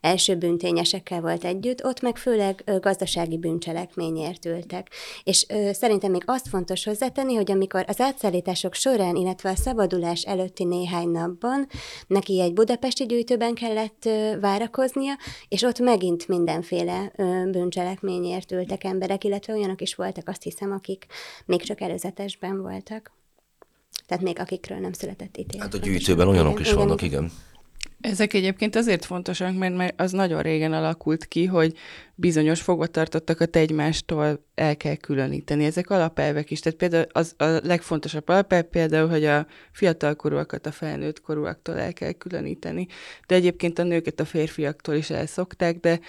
[0.00, 4.90] első bűntényesekkel volt együtt, ott meg főleg gazdasági bűncselekményért ültek.
[5.22, 10.64] És szerintem még azt fontos hozzátenni, hogy amikor az átszállítások során, illetve a szabadulás előtti
[10.64, 11.66] néhány napban
[12.06, 14.08] neki egy budapesti gyűjtőben kellett
[14.40, 15.12] várakoznia,
[15.48, 17.12] és ott megint mindenféle
[17.50, 21.06] bűncselekményért ültek emberek, illetve olyanok is voltak, azt hiszem, akik
[21.46, 23.12] még csak előzetesben voltak.
[24.06, 25.64] Tehát még akikről nem született ítélet.
[25.64, 27.24] Hát a gyűjtőben olyanok is igen, vannak, igen.
[27.24, 27.32] igen.
[28.04, 31.76] Ezek egyébként azért fontosak, mert, mert az nagyon régen alakult ki, hogy
[32.14, 35.64] bizonyos fogvatartottakat egymástól el kell különíteni.
[35.64, 36.60] Ezek alapelvek is.
[36.60, 42.12] Tehát például az a legfontosabb alapelv például, hogy a fiatalkorúakat a felnőtt korúaktól el kell
[42.12, 42.86] különíteni.
[43.26, 46.00] De egyébként a nőket a férfiaktól is elszokták, de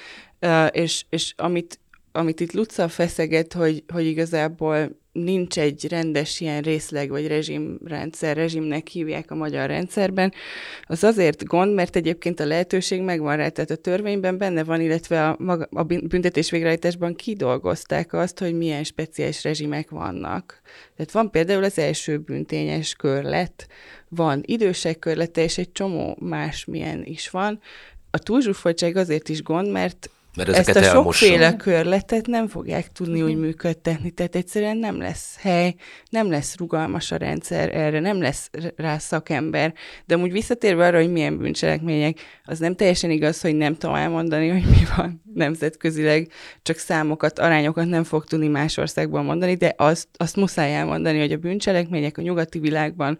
[0.72, 1.80] és, és amit,
[2.16, 8.88] amit itt Luca feszeget, hogy, hogy igazából nincs egy rendes ilyen részleg vagy rezsimrendszer, rezsimnek
[8.88, 10.34] hívják a magyar rendszerben,
[10.84, 15.28] az azért gond, mert egyébként a lehetőség megvan rá, tehát a törvényben benne van, illetve
[15.28, 20.62] a, maga, a büntetés végrehajtásban kidolgozták azt, hogy milyen speciális rezsimek vannak.
[20.96, 23.68] Tehát van például az első büntényes körlet,
[24.10, 27.60] van idősek körlete, és egy csomó más milyen is van.
[28.12, 31.26] A túlzsúfoltság azért is gond, mert mert ezeket Ezt a elmossa.
[31.26, 35.76] sokféle körletet nem fogják tudni úgy működtetni, tehát egyszerűen nem lesz hely,
[36.10, 39.74] nem lesz rugalmas a rendszer erre, nem lesz rá szakember.
[40.06, 44.50] De úgy visszatérve arra, hogy milyen bűncselekmények, az nem teljesen igaz, hogy nem tudom elmondani,
[44.50, 50.08] hogy mi van nemzetközileg, csak számokat, arányokat nem fog tudni más országban mondani, de azt,
[50.18, 53.20] azt muszáj elmondani, hogy a bűncselekmények a nyugati világban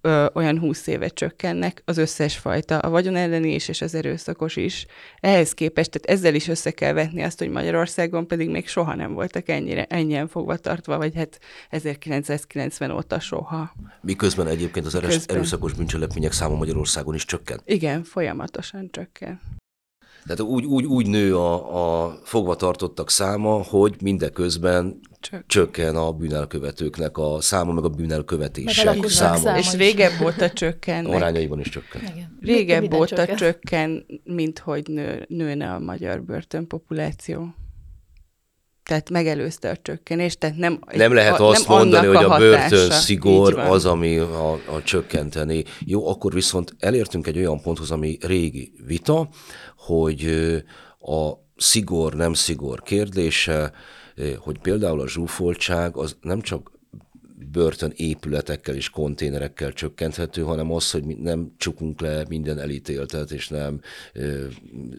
[0.00, 4.56] ö, olyan húsz éve csökkennek, az összes fajta, a vagyon elleni is, és az erőszakos
[4.56, 4.86] is.
[5.20, 9.12] Ehhez képest, tehát ezzel is össze kell vetni azt, hogy Magyarországon pedig még soha nem
[9.12, 11.38] voltak ennyire, ennyien fogva tartva, vagy hát
[11.70, 13.72] 1990 óta soha.
[14.00, 15.36] Miközben egyébként az Miközben.
[15.36, 17.60] erőszakos bűncselekmények száma Magyarországon is csökken.
[17.64, 19.40] Igen, folyamatosan csökken.
[20.24, 25.46] Tehát úgy, úgy, úgy nő a, a fogvatartottak száma, hogy mindeközben Csök.
[25.46, 29.36] csökken a bűnelkövetőknek a száma, meg a bűnelkövetések száma.
[29.36, 29.58] száma.
[29.58, 31.06] És régebb óta csökken.
[31.06, 32.00] Arányaiban is csökken.
[32.00, 32.38] Igen.
[32.40, 33.36] Régebb óta csökken.
[33.36, 37.54] csökken, mint hogy nő, nőne a magyar börtönpopuláció.
[38.88, 42.38] Tehát megelőzte a csökkenést, tehát nem Nem lehet a, azt nem mondani, hogy a, a
[42.38, 45.64] börtön szigor az, ami a, a csökkenteni.
[45.80, 49.28] Jó, akkor viszont elértünk egy olyan ponthoz, ami régi vita,
[49.76, 50.24] hogy
[51.00, 53.72] a szigor, nem szigor kérdése,
[54.38, 56.70] hogy például a zsúfoltság az nem csak
[57.52, 63.80] börtön épületekkel és konténerekkel csökkenthető, hanem az, hogy nem csukunk le minden elítéltet, és nem
[64.12, 64.46] ö,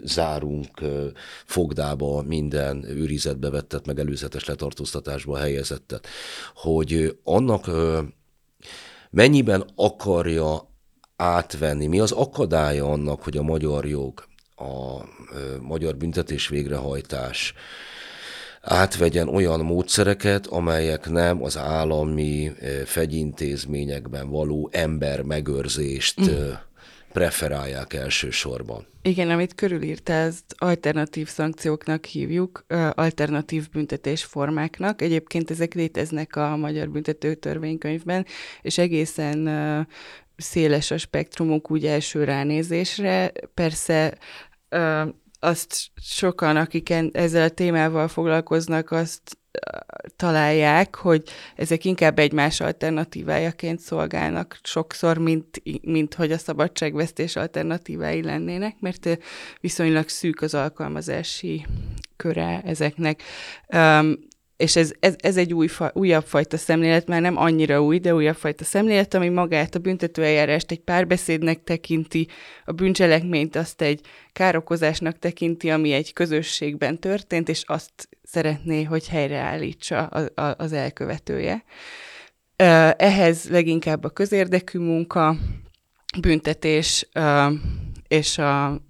[0.04, 1.08] zárunk ö,
[1.46, 6.08] fogdába minden őrizetbe vettet, meg előzetes letartóztatásba helyezettet.
[6.54, 8.02] Hogy annak ö,
[9.10, 10.70] mennyiben akarja
[11.16, 17.54] átvenni, mi az akadálya annak, hogy a magyar jog, a ö, magyar büntetés végrehajtás,
[18.62, 26.50] átvegyen olyan módszereket, amelyek nem az állami eh, fegyintézményekben való ember megőrzést mm.
[27.14, 28.88] preferálják elsősorban.
[29.02, 35.02] Igen, amit körülírta, ezt alternatív szankcióknak hívjuk, alternatív büntetésformáknak.
[35.02, 38.26] Egyébként ezek léteznek a Magyar Büntető Törvénykönyvben,
[38.62, 39.48] és egészen
[40.38, 43.32] széles a spektrumuk úgy első ránézésre.
[43.54, 44.18] Persze
[45.40, 49.38] azt sokan, akik ezzel a témával foglalkoznak, azt
[50.16, 51.24] találják, hogy
[51.56, 59.18] ezek inkább egymás alternatívájaként szolgálnak sokszor, mint, mint hogy a szabadságvesztés alternatívái lennének, mert
[59.62, 61.66] viszonylag szűk az alkalmazási
[62.16, 63.22] köre ezeknek.
[64.60, 68.36] És ez, ez, ez egy új, újabb fajta szemlélet, már nem annyira új, de újabb
[68.36, 72.28] fajta szemlélet, ami magát a büntetőeljárást egy párbeszédnek tekinti,
[72.66, 74.02] a bűncselekményt azt egy
[74.34, 81.64] károkozásnak tekinti, ami egy közösségben történt, és azt szeretné, hogy helyreállítsa a, a, az elkövetője.
[82.96, 85.36] Ehhez leginkább a közérdekű munka,
[86.20, 87.10] büntetés
[88.08, 88.82] és a,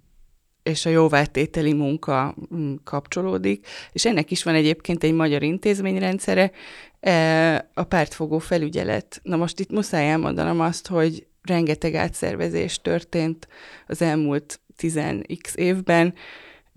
[0.62, 6.50] és a jóváltételi munka mm, kapcsolódik, és ennek is van egyébként egy magyar intézményrendszere,
[7.00, 9.20] e, a pártfogó felügyelet.
[9.22, 13.48] Na most itt muszáj elmondanom azt, hogy rengeteg átszervezés történt
[13.86, 16.14] az elmúlt 10x évben,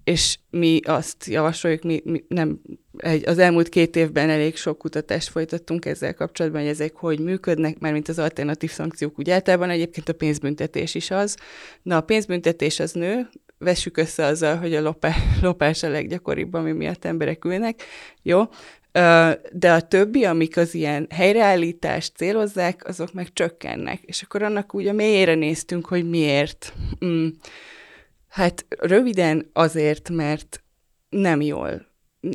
[0.04, 2.62] és mi azt javasoljuk, mi, mi nem,
[2.98, 7.80] egy, az elmúlt két évben elég sok kutatást folytattunk ezzel kapcsolatban, hogy ezek hogy működnek,
[7.80, 11.38] már mint az alternatív szankciók úgy általában, egyébként a pénzbüntetés is az.
[11.82, 13.30] Na, a pénzbüntetés az nő,
[13.64, 14.96] vessük össze azzal, hogy a
[15.42, 17.84] lopás, a leggyakoribb, ami miatt emberek ülnek,
[18.22, 18.44] jó?
[19.52, 24.02] De a többi, amik az ilyen helyreállítást célozzák, azok meg csökkennek.
[24.02, 26.74] És akkor annak úgy a mélyére néztünk, hogy miért.
[27.06, 27.28] Mm.
[28.28, 30.64] Hát röviden azért, mert
[31.10, 31.92] nem jól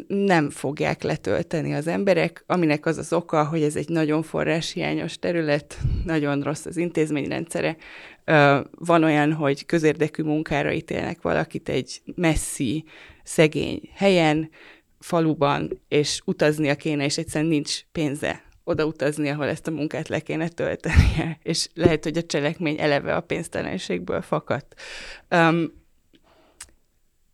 [0.06, 5.78] nem fogják letölteni az emberek, aminek az az oka, hogy ez egy nagyon forráshiányos terület,
[6.04, 7.76] nagyon rossz az intézményrendszere.
[8.70, 12.84] Van olyan, hogy közérdekű munkára ítélnek valakit egy messzi,
[13.22, 14.50] szegény helyen,
[14.98, 20.20] faluban, és utaznia kéne, és egyszerűen nincs pénze oda utazni, ahol ezt a munkát le
[20.20, 24.74] kéne töltenie, és lehet, hogy a cselekmény eleve a pénztelenségből fakadt.
[25.30, 25.72] Um,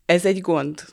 [0.05, 0.85] ez egy gond,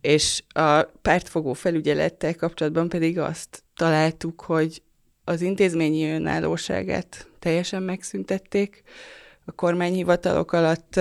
[0.00, 4.82] és a pártfogó felügyelettel kapcsolatban pedig azt találtuk, hogy
[5.24, 8.82] az intézményi önállóságát teljesen megszüntették,
[9.50, 11.00] a kormányhivatalok alatt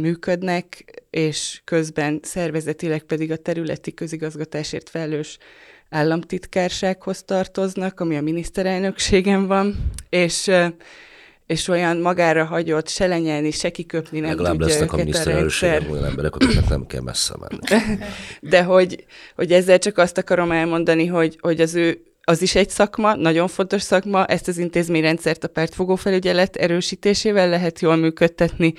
[0.00, 5.38] működnek, és közben szervezetileg pedig a területi közigazgatásért felelős
[5.90, 10.50] államtitkársághoz tartoznak, ami a miniszterelnökségen van, és
[11.46, 16.04] és olyan magára hagyott, se lenyelni, se kiköpni nem Legalább tudja lesznek a miniszterelőségem olyan
[16.04, 17.82] emberek, akiknek nem kell messze menni.
[18.52, 22.70] De hogy, hogy ezzel csak azt akarom elmondani, hogy, hogy az ő az is egy
[22.70, 28.74] szakma, nagyon fontos szakma, ezt az intézményrendszert a pártfogó felügyelet erősítésével lehet jól működtetni,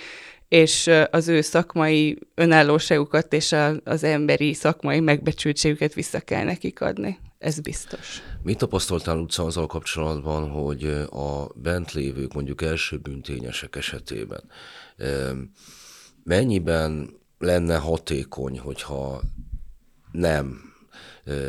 [0.47, 7.19] és az ő szakmai önállóságukat és a, az emberi szakmai megbecsültségüket vissza kell nekik adni.
[7.39, 8.21] Ez biztos.
[8.43, 14.43] Mit tapasztaltál utca azzal kapcsolatban, hogy a bent lévők, mondjuk első bűntényesek esetében
[16.25, 19.21] mennyiben lenne hatékony, hogyha
[20.12, 20.73] nem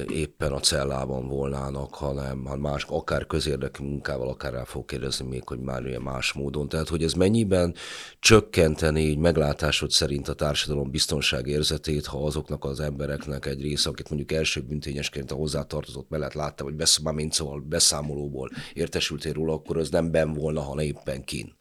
[0.09, 5.49] éppen a cellában volnának, hanem hát más, akár közérdekű munkával, akár rá fog kérdezni még,
[5.49, 6.69] hogy már ilyen más módon.
[6.69, 7.75] Tehát, hogy ez mennyiben
[8.19, 14.33] csökkenteni így meglátásod szerint a társadalom biztonságérzetét, ha azoknak az embereknek egy része, akit mondjuk
[14.33, 16.75] első büntényesként a hozzátartozott mellett látta, vagy
[17.15, 21.55] mint szóval beszámolóból értesültél róla, akkor az nem ben volna, hanem éppen kin.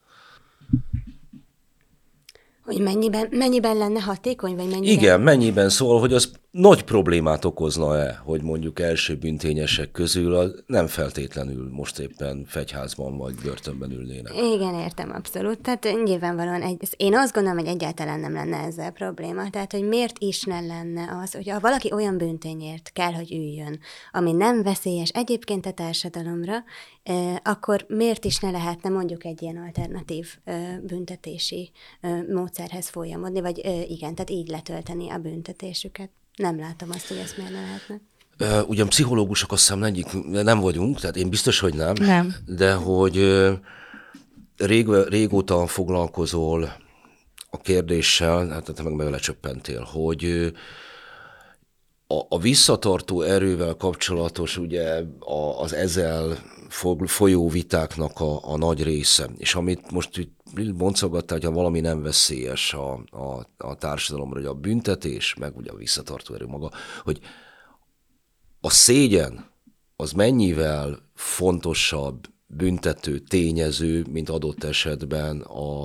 [2.65, 4.97] Hogy mennyiben, mennyiben lenne hatékony, vagy mennyiben?
[4.97, 10.87] Igen, mennyiben szól, hogy az nagy problémát okozna-e, hogy mondjuk első büntényesek közül a nem
[10.87, 14.33] feltétlenül most éppen fegyházban vagy börtönben ülnének.
[14.33, 15.61] Igen, értem, abszolút.
[15.61, 19.49] Tehát nyilvánvalóan egy, én azt gondolom, hogy egyáltalán nem lenne ezzel probléma.
[19.49, 23.79] Tehát, hogy miért is ne lenne az, hogy ha valaki olyan büntényért kell, hogy üljön,
[24.11, 26.63] ami nem veszélyes egyébként a társadalomra,
[27.43, 30.37] akkor miért is ne lehetne mondjuk egy ilyen alternatív
[30.81, 31.71] büntetési
[32.29, 36.09] módszerhez folyamodni, vagy igen, tehát így letölteni a büntetésüket.
[36.35, 38.63] Nem látom azt, hogy ezt miért ne lehetne.
[38.67, 41.93] Ugyan pszichológusok azt hiszem egyik, nem vagyunk, tehát én biztos, hogy nem.
[41.99, 42.35] Nem.
[42.45, 43.15] De hogy
[44.57, 46.75] rég, régóta foglalkozol
[47.49, 50.53] a kérdéssel, hát te meg belecsöppentél, hogy
[52.07, 56.37] a, a visszatartó erővel kapcsolatos ugye a, az ezzel
[57.05, 60.33] folyó vitáknak a, a nagy része, és amit most itt
[60.75, 65.75] boncogattál, hogyha valami nem veszélyes a, a, a társadalomra, hogy a büntetés, meg ugye a
[65.75, 66.71] visszatartó erő maga,
[67.03, 67.19] hogy
[68.61, 69.49] a szégyen
[69.95, 75.83] az mennyivel fontosabb büntető tényező, mint adott esetben a,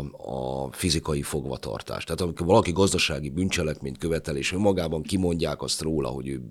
[0.65, 2.05] a fizikai fogvatartás.
[2.05, 6.43] Tehát amikor valaki gazdasági bűncselekményt követel, és önmagában kimondják azt róla, hogy ő,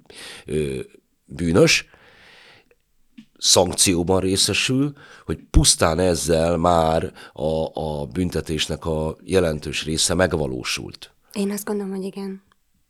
[0.46, 0.90] ő
[1.26, 1.86] bűnös,
[3.40, 4.94] szankcióban részesül,
[5.26, 11.14] hogy pusztán ezzel már a, a büntetésnek a jelentős része megvalósult.
[11.34, 12.44] Én azt gondolom, hogy igen.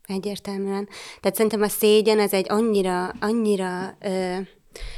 [0.07, 0.87] Egyértelműen.
[1.19, 3.97] Tehát szerintem a szégyen ez egy annyira, annyira...
[3.99, 4.37] Ö,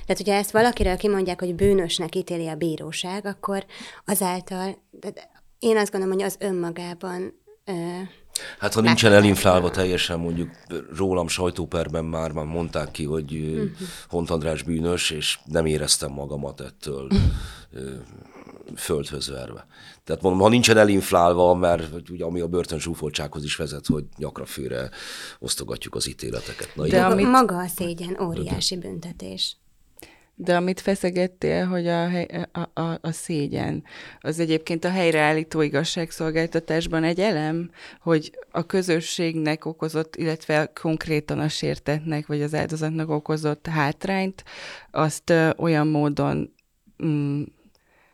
[0.06, 3.66] tehát, hogyha ezt valakiről kimondják, hogy bűnösnek ítéli a bíróság, akkor
[4.06, 4.78] azáltal,
[5.60, 7.34] én azt gondolom, hogy az önmagában
[7.66, 7.74] ö,
[8.60, 10.50] Hát ha nincsen elinflálva teljesen, mondjuk
[10.96, 13.70] rólam sajtóperben már, már mondták ki, hogy uh-huh.
[14.08, 17.08] Hont András bűnös, és nem éreztem magamat ettől
[18.76, 19.66] földhöz verve.
[20.04, 24.46] Tehát mondom, ha nincsen elinflálva, mert ugye, ami a börtön zsúfoltsághoz is vezet, hogy nyakra
[24.46, 24.90] főre
[25.40, 26.76] osztogatjuk az ítéleteket.
[26.76, 27.28] Na, De amit...
[27.28, 29.58] Maga a szégyen óriási büntetés.
[30.44, 33.84] De amit feszegettél, hogy a, hely, a, a, a szégyen,
[34.20, 42.28] az egyébként a helyreállító igazságszolgáltatásban egy elem, hogy a közösségnek okozott, illetve konkrétan a sértetnek,
[42.28, 44.44] vagy az áldozatnak okozott hátrányt,
[44.92, 46.54] azt olyan módon
[47.06, 47.42] mm,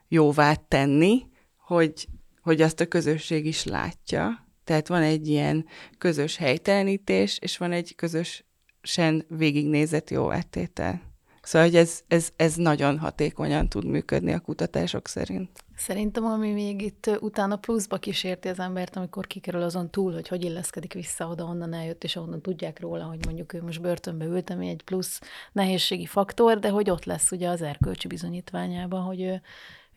[0.07, 1.25] jóvá tenni,
[1.57, 2.07] hogy,
[2.41, 4.47] hogy azt a közösség is látja.
[4.63, 5.65] Tehát van egy ilyen
[5.97, 11.06] közös helytelenítés, és van egy közösen végignézett jó áttétel.
[11.47, 15.49] Szóval, hogy ez, ez, ez nagyon hatékonyan tud működni a kutatások szerint.
[15.75, 20.43] Szerintem, ami még itt utána pluszba kísérti az embert, amikor kikerül azon túl, hogy hogy
[20.43, 24.49] illeszkedik vissza oda, onnan eljött, és onnan tudják róla, hogy mondjuk ő most börtönbe ült,
[24.49, 25.21] ami egy plusz
[25.51, 29.41] nehézségi faktor, de hogy ott lesz ugye az erkölcsi bizonyítványában, hogy ő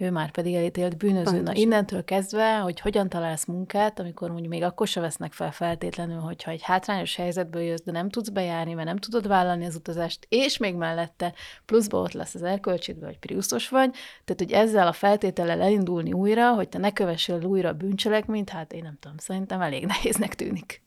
[0.00, 1.40] ő már pedig elítélt bűnöző.
[1.40, 6.18] Na innentől kezdve, hogy hogyan találsz munkát, amikor mondjuk még akkor se vesznek fel feltétlenül,
[6.18, 10.26] hogyha egy hátrányos helyzetből jössz, de nem tudsz bejárni, mert nem tudod vállalni az utazást,
[10.28, 11.34] és még mellette
[11.64, 13.90] pluszba ott lesz az elkölcsidbe, hogy priuszos vagy,
[14.24, 18.82] tehát hogy ezzel a feltétellel elindulni újra, hogy te ne kövessél újra bűncselekményt, hát én
[18.82, 20.82] nem tudom, szerintem elég nehéznek tűnik.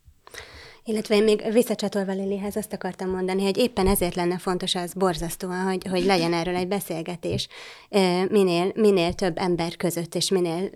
[0.85, 5.63] Illetve én még visszacsatolva Lilihez azt akartam mondani, hogy éppen ezért lenne fontos az borzasztóan,
[5.63, 7.47] hogy, hogy legyen erről egy beszélgetés
[8.29, 10.69] minél, minél több ember között, és minél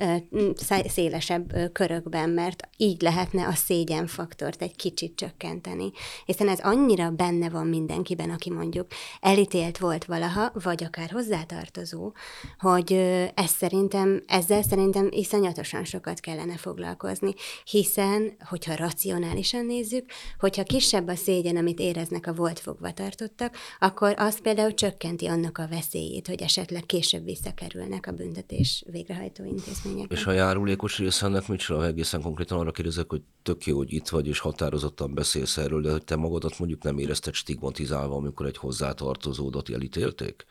[0.88, 5.92] szélesebb körökben, mert így lehetne a szégyenfaktort egy kicsit csökkenteni.
[6.26, 8.88] Hiszen ez annyira benne van mindenkiben, aki mondjuk
[9.22, 12.12] elítélt volt valaha, vagy akár hozzátartozó,
[12.60, 12.94] hogy
[13.34, 17.34] ez szerintem, ezzel szerintem iszonyatosan sokat kellene foglalkozni,
[17.64, 24.14] hiszen, hogyha racionálisan nézzük, nézzük, hogyha kisebb a szégyen, amit éreznek a volt fogvatartottak, akkor
[24.18, 30.16] az például csökkenti annak a veszélyét, hogy esetleg később visszakerülnek a büntetés végrehajtó intézményekbe.
[30.16, 31.86] És a járulékos része ennek mit csinál?
[31.86, 35.92] Egészen konkrétan arra kérdezek, hogy tök jó, hogy itt vagy, és határozottan beszélsz erről, de
[35.92, 40.46] hogy te magadat mondjuk nem érezted stigmatizálva, amikor egy hozzátartozódot elítélték?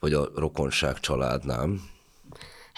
[0.00, 1.68] Vagy a rokonság családnál?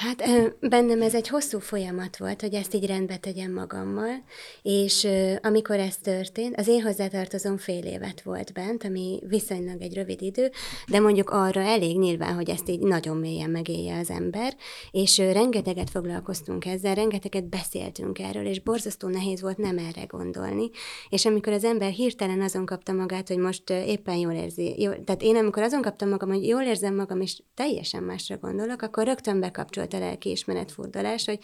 [0.01, 0.23] Hát
[0.61, 4.25] bennem ez egy hosszú folyamat volt, hogy ezt így rendbe tegyem magammal,
[4.63, 5.09] és
[5.43, 10.51] amikor ez történt, az én hozzátartozom fél évet volt bent, ami viszonylag egy rövid idő,
[10.89, 14.57] de mondjuk arra elég nyilván, hogy ezt így nagyon mélyen megélje az ember,
[14.91, 20.71] és rengeteget foglalkoztunk ezzel, rengeteget beszéltünk erről, és borzasztó nehéz volt nem erre gondolni,
[21.09, 25.23] és amikor az ember hirtelen azon kapta magát, hogy most éppen jól érzi, jó, tehát
[25.23, 29.41] én amikor azon kaptam magam, hogy jól érzem magam, és teljesen másra gondolok, akkor rögtön
[29.41, 31.39] bekapcsolt volt a lelkiismeret furdalás, hogy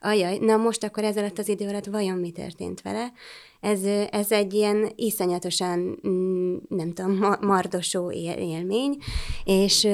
[0.00, 3.12] ajaj, na most akkor ez alatt az idő alatt vajon mi történt vele?
[3.60, 8.96] Ez, ez egy ilyen iszonyatosan, mm, nem tudom, mardosó élmény,
[9.44, 9.88] és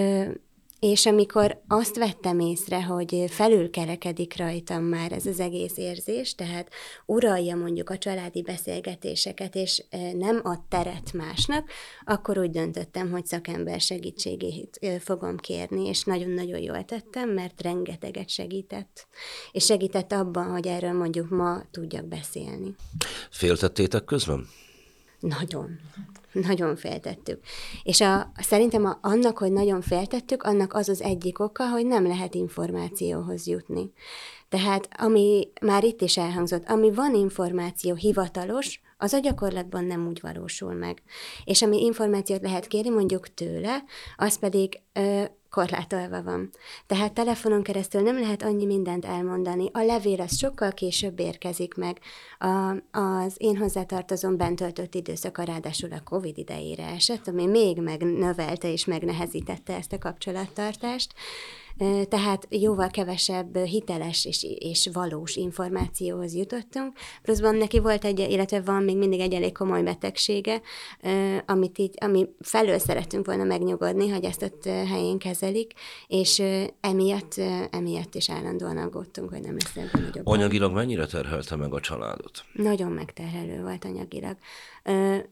[0.84, 6.72] és amikor azt vettem észre, hogy felülkerekedik rajtam már ez az egész érzés, tehát
[7.06, 11.70] uralja mondjuk a családi beszélgetéseket, és nem ad teret másnak,
[12.04, 19.06] akkor úgy döntöttem, hogy szakember segítségét fogom kérni, és nagyon-nagyon jól tettem, mert rengeteget segített.
[19.52, 22.74] És segített abban, hogy erről mondjuk ma tudjak beszélni.
[23.30, 24.48] Féltettétek közben?
[25.20, 25.78] Nagyon.
[26.34, 27.40] Nagyon féltettük.
[27.82, 32.06] És a, szerintem a, annak, hogy nagyon féltettük, annak az az egyik oka, hogy nem
[32.06, 33.92] lehet információhoz jutni.
[34.48, 40.20] Tehát ami már itt is elhangzott, ami van információ hivatalos, az a gyakorlatban nem úgy
[40.20, 41.02] valósul meg.
[41.44, 43.84] És ami információt lehet kérni mondjuk tőle,
[44.16, 45.24] az pedig ö,
[45.54, 46.50] korlátolva van.
[46.86, 49.68] Tehát telefonon keresztül nem lehet annyi mindent elmondani.
[49.72, 51.98] A levél az sokkal később érkezik meg.
[52.38, 58.72] A, az én hozzátartozom bent töltött időszaka ráadásul a COVID idejére esett, ami még megnövelte
[58.72, 61.14] és megnehezítette ezt a kapcsolattartást
[62.08, 66.96] tehát jóval kevesebb hiteles és, és valós információhoz jutottunk.
[67.22, 70.60] Pluszban neki volt egy, illetve van még mindig egy elég komoly betegsége,
[71.46, 75.72] amit így, ami felől szeretünk volna megnyugodni, hogy ezt ott helyén kezelik,
[76.06, 76.42] és
[76.80, 77.34] emiatt,
[77.70, 80.26] emiatt is állandóan aggódtunk, hogy nem lesz ebből nagyobb.
[80.26, 82.44] Anyagilag mennyire terhelte meg a családot?
[82.52, 84.36] Nagyon megterhelő volt anyagilag.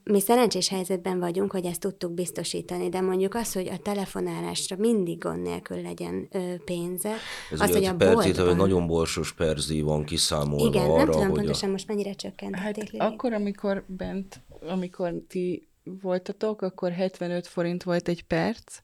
[0.05, 5.19] Mi szerencsés helyzetben vagyunk, hogy ezt tudtuk biztosítani, de mondjuk az, hogy a telefonálásra mindig
[5.19, 6.29] gond nélkül legyen
[6.65, 7.15] pénze.
[7.51, 11.29] Ez az, hogy a percét, hogy nagyon borsos perzi van kiszámolva Igen, arra, nem tudom
[11.29, 11.73] hogy pontosan a...
[11.73, 13.01] most mennyire csökkentették.
[13.01, 18.81] Hát akkor, amikor bent, amikor ti voltatok, akkor 75 forint volt egy perc,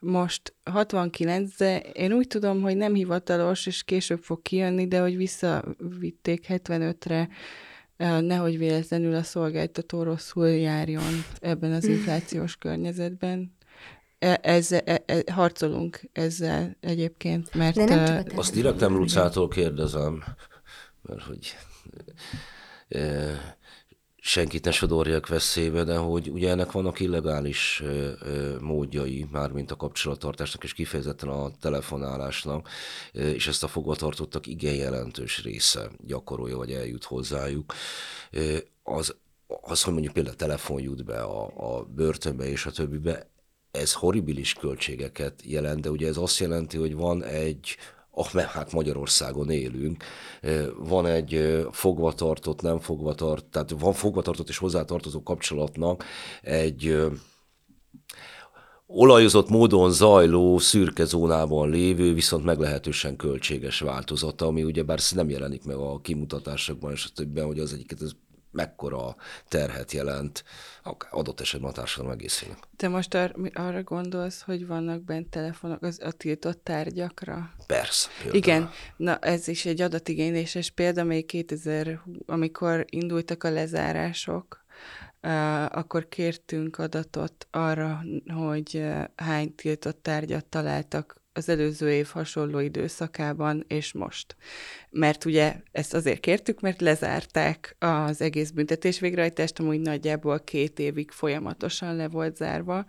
[0.00, 5.16] most 69, de én úgy tudom, hogy nem hivatalos, és később fog kijönni, de hogy
[5.16, 7.28] visszavitték 75-re,
[8.20, 13.56] nehogy véletlenül a szolgáltató rosszul járjon ebben az inflációs környezetben.
[14.18, 17.76] E, ezzel, e, e, harcolunk ezzel egyébként, mert...
[17.76, 20.24] De nem csak Azt direkt nem Lucától kérdezem,
[21.02, 21.56] mert hogy
[22.88, 23.57] e,
[24.28, 27.82] senkit ne sodorjak veszélybe, de hogy ugye ennek vannak illegális
[28.60, 32.68] módjai, mármint a kapcsolattartásnak, és kifejezetten a telefonálásnak,
[33.12, 37.74] és ezt a fogvatartottak igen jelentős része gyakorolja, vagy eljut hozzájuk.
[38.82, 39.16] Az,
[39.46, 43.30] az, hogy mondjuk például telefon jut be a, a börtönbe és a többibe,
[43.70, 47.76] ez horribilis költségeket jelent, de ugye ez azt jelenti, hogy van egy
[48.32, 50.04] mert hát Magyarországon élünk,
[50.78, 56.04] van egy fogvatartott, nem fogvatart, tehát van fogvatartott és hozzátartozó kapcsolatnak
[56.42, 56.96] egy
[58.86, 65.64] olajozott módon zajló szürke zónában lévő, viszont meglehetősen költséges változata, ami ugye bár nem jelenik
[65.64, 68.10] meg a kimutatásokban és a többen, hogy az egyiket ez
[68.50, 69.16] mekkora
[69.48, 70.44] terhet jelent
[71.10, 72.58] adott esetben a társadalom egészének.
[72.76, 77.54] Te most ar- arra gondolsz, hogy vannak bent telefonok az a tiltott tárgyakra?
[77.66, 78.08] Persze.
[78.16, 78.36] Például.
[78.36, 84.66] Igen, na ez is egy adatigényléses példa, még 2000, amikor indultak a lezárások,
[85.22, 92.58] Uh, akkor kértünk adatot arra, hogy uh, hány tiltott tárgyat találtak az előző év hasonló
[92.58, 94.36] időszakában, és most.
[94.90, 101.10] Mert ugye ezt azért kértük, mert lezárták az egész büntetés végrehajtást, amúgy nagyjából két évig
[101.10, 102.86] folyamatosan le volt zárva,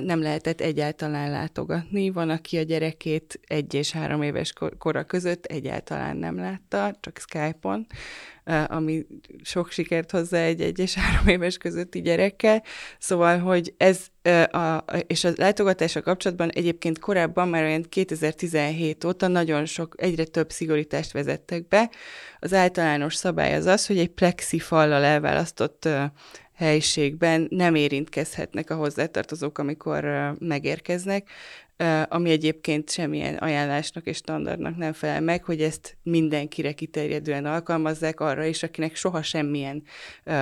[0.00, 2.10] nem lehetett egyáltalán látogatni.
[2.10, 7.86] Van, aki a gyerekét egy és három éves kora között egyáltalán nem látta, csak Skype-on,
[8.66, 9.06] ami
[9.42, 12.62] sok sikert hozzá egy egy és három éves közötti gyerekkel.
[12.98, 14.06] Szóval, hogy ez,
[14.50, 20.50] a, és a látogatása kapcsolatban egyébként korábban, már olyan 2017 óta nagyon sok, egyre több
[20.50, 21.90] szigorítást vezettek be.
[22.38, 25.88] Az általános szabály az az, hogy egy plexifallal elválasztott
[26.54, 31.28] helyiségben nem érintkezhetnek a hozzátartozók, amikor megérkeznek,
[32.08, 38.44] ami egyébként semmilyen ajánlásnak és standardnak nem felel meg, hogy ezt mindenkire kiterjedően alkalmazzák arra
[38.44, 39.82] is, akinek soha semmilyen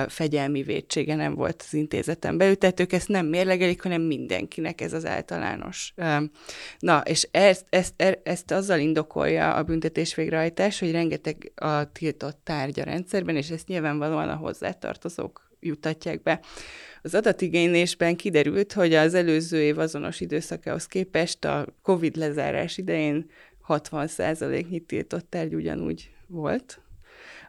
[0.07, 4.93] fegyelmi védsége nem volt az intézeten belül, tehát ők ezt nem mérlegelik, hanem mindenkinek ez
[4.93, 5.93] az általános.
[6.79, 12.39] Na, és ezt, ezt, e, ezt azzal indokolja a büntetés végrehajtás, hogy rengeteg a tiltott
[12.43, 16.39] tárgy a rendszerben, és ezt nyilvánvalóan a hozzátartozók jutatják be.
[17.07, 23.29] Az adatigénylésben kiderült, hogy az előző év azonos időszakához képest a COVID lezárás idején
[23.67, 26.81] 60%-nyi tiltott tárgy ugyanúgy volt,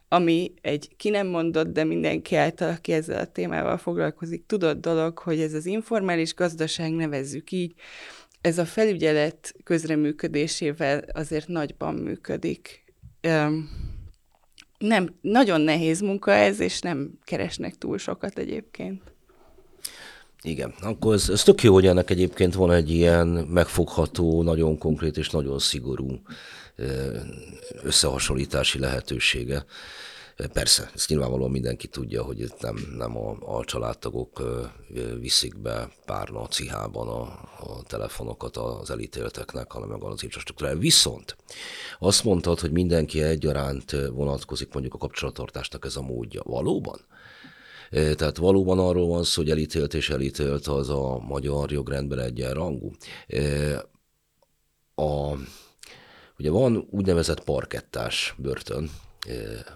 [0.08, 5.18] ami egy ki nem mondott, de mindenki által, aki ezzel a témával foglalkozik, tudott dolog,
[5.18, 7.74] hogy ez az informális gazdaság, nevezzük így,
[8.40, 12.84] ez a felügyelet közreműködésével azért nagyban működik
[14.78, 19.16] nem, nagyon nehéz munka ez, és nem keresnek túl sokat egyébként.
[20.42, 25.16] Igen, akkor ez, ez tök jó, hogy ennek egyébként van egy ilyen megfogható, nagyon konkrét
[25.16, 26.20] és nagyon szigorú
[27.82, 29.64] összehasonlítási lehetősége.
[30.52, 34.42] Persze, ezt nyilvánvalóan mindenki tudja, hogy itt nem, nem a, a családtagok
[35.20, 37.22] viszik be párna a cihában a,
[37.58, 40.78] a telefonokat az elítélteknek, hanem meg az infrastruktúrája.
[40.78, 41.36] Viszont
[41.98, 46.42] azt mondtad, hogy mindenki egyaránt vonatkozik mondjuk a kapcsolattartásnak ez a módja.
[46.44, 47.00] Valóban?
[47.90, 52.90] Tehát valóban arról van szó, hogy elítélt és elítélt az a magyar jogrendben egyenrangú.
[54.94, 55.32] A,
[56.38, 58.90] ugye van úgynevezett parkettás börtön,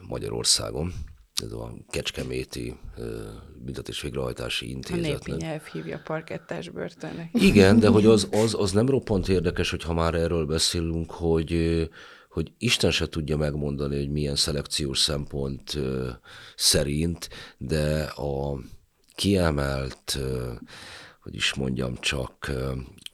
[0.08, 0.92] Magyarországon.
[1.42, 2.76] Ez a Kecskeméti
[3.64, 5.04] büntetés végrehajtási intézet.
[5.04, 7.30] A népi nyelv hívja parkettás börtönnek.
[7.32, 11.88] Igen, de hogy az, az, az nem roppant érdekes, hogy ha már erről beszélünk, hogy
[12.32, 15.78] hogy Isten se tudja megmondani, hogy milyen szelekciós szempont
[16.56, 17.28] szerint,
[17.58, 18.58] de a
[19.14, 20.18] kiemelt,
[21.22, 22.52] hogy is mondjam csak,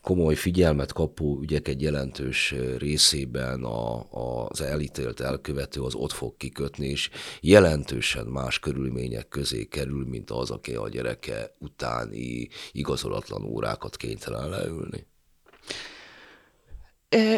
[0.02, 4.06] komoly figyelmet kapó ügyek egy jelentős részében a,
[4.48, 7.10] az elítélt elkövető az ott fog kikötni, és
[7.40, 15.06] jelentősen más körülmények közé kerül, mint az, aki a gyereke utáni igazolatlan órákat kénytelen leülni.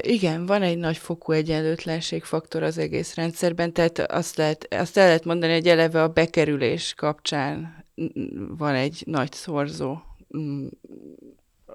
[0.01, 5.25] Igen, van egy nagy fokú egyenlőtlenségfaktor az egész rendszerben, tehát azt, lehet, azt el lehet
[5.25, 7.85] mondani, hogy eleve a bekerülés kapcsán
[8.57, 9.99] van egy nagy szorzó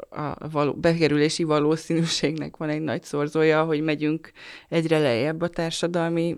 [0.10, 4.32] a való, bekerülési valószínűségnek van egy nagy szorzója, hogy megyünk
[4.70, 6.36] egyre lejjebb a társadalmi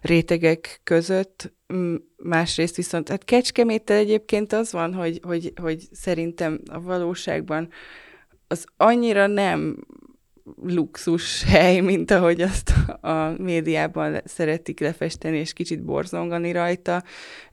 [0.00, 1.52] rétegek között.
[2.16, 7.68] Másrészt viszont, hát Kecskeméttel egyébként az van, hogy, hogy, hogy szerintem a valóságban
[8.46, 9.86] az annyira nem
[10.62, 12.70] luxus hely, mint ahogy azt
[13.00, 17.02] a médiában szeretik lefesteni, és kicsit borzongani rajta.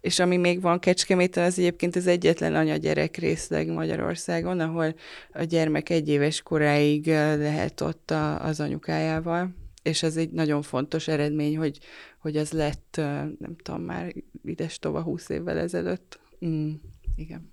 [0.01, 4.95] És ami még van Kecskeméten, az egyébként az egyetlen anya-gyerek részleg Magyarországon, ahol
[5.31, 7.07] a gyermek egy éves koráig
[7.37, 9.55] lehet ott a, az anyukájával
[9.87, 11.79] és ez egy nagyon fontos eredmény, hogy,
[12.19, 12.93] hogy az lett,
[13.39, 14.13] nem tudom, már
[14.43, 16.19] ides tova húsz évvel ezelőtt.
[16.45, 16.71] Mm,
[17.15, 17.51] igen.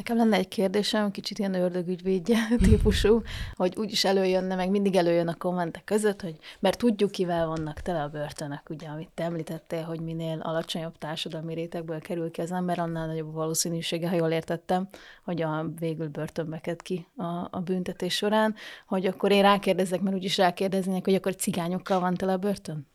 [0.00, 2.38] Nekem lenne egy kérdésem, kicsit ilyen ördögügyvédje
[2.68, 3.22] típusú,
[3.54, 8.02] hogy úgyis előjönne, meg mindig előjön a kommentek között, hogy mert tudjuk, kivel vannak tele
[8.02, 12.78] a börtönök, ugye, amit te említettél, hogy minél alacsonyabb társadalmi rétegből kerül ki az ember,
[12.78, 14.88] annál nagyobb a valószínűsége, ha jól értettem,
[15.24, 18.54] hogy a végül börtönbe ked ki a, a büntetés során,
[18.86, 22.86] hogy akkor én rákérdezek, mert úgyis rákérdeznének, hogy akkor cigányokkal van tele a börtön?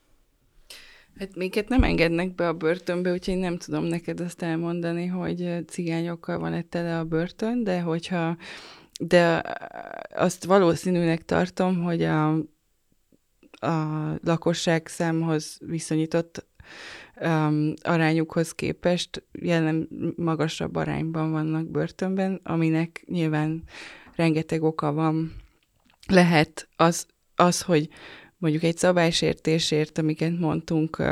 [1.18, 6.38] Hát minket nem engednek be a börtönbe, úgyhogy nem tudom neked azt elmondani, hogy cigányokkal
[6.38, 8.36] van-e tele a börtön, de hogyha
[9.00, 9.42] de
[10.14, 12.28] azt valószínűnek tartom, hogy a,
[13.50, 16.46] a lakosság számhoz viszonyított
[17.20, 23.62] um, arányukhoz képest jelen magasabb arányban vannak börtönben, aminek nyilván
[24.14, 25.34] rengeteg oka van.
[26.08, 27.88] Lehet az, az hogy
[28.46, 31.02] mondjuk egy szabálysértésért, amiket mondtunk,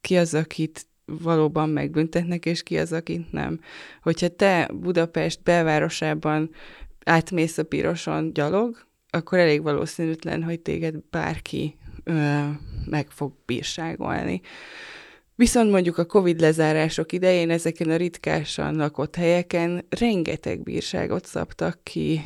[0.00, 3.60] ki az, akit valóban megbüntetnek, és ki az, akit nem.
[4.02, 6.50] Hogyha te Budapest belvárosában
[7.04, 12.38] átmész a piroson gyalog, akkor elég valószínűtlen, hogy téged bárki ö,
[12.86, 14.40] meg fog bírságolni.
[15.34, 22.20] Viszont mondjuk a Covid lezárások idején ezeken a ritkásan lakott helyeken rengeteg bírságot szabtak ki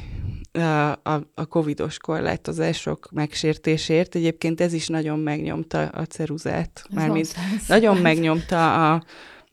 [0.52, 4.14] a, a, covidos korlátozások megsértésért.
[4.14, 6.84] Egyébként ez is nagyon megnyomta a ceruzát.
[6.94, 7.34] Mármint
[7.66, 9.02] nagyon megnyomta a,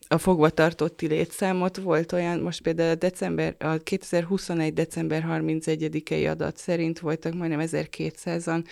[0.08, 1.78] a fogvatartotti létszámot.
[1.78, 4.74] Volt olyan, most például a, december, a 2021.
[4.74, 8.66] december 31-i adat szerint voltak majdnem 1200-an,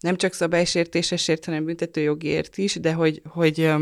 [0.00, 3.72] nem csak szabálysértésesért, hanem büntetőjogiért is, de hogy, hogy,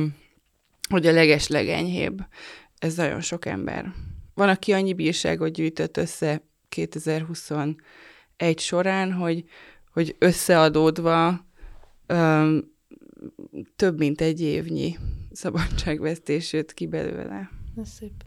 [0.89, 2.19] hogy a leges legenyhébb.
[2.79, 3.93] Ez nagyon sok ember.
[4.35, 7.77] Van, aki annyi bírságot gyűjtött össze 2021
[8.57, 9.45] során, hogy,
[9.93, 11.47] hogy összeadódva
[12.07, 12.77] öm,
[13.77, 14.97] több mint egy évnyi
[15.33, 17.51] szabadságvesztés jött ki belőle.
[17.77, 18.25] Ez szép.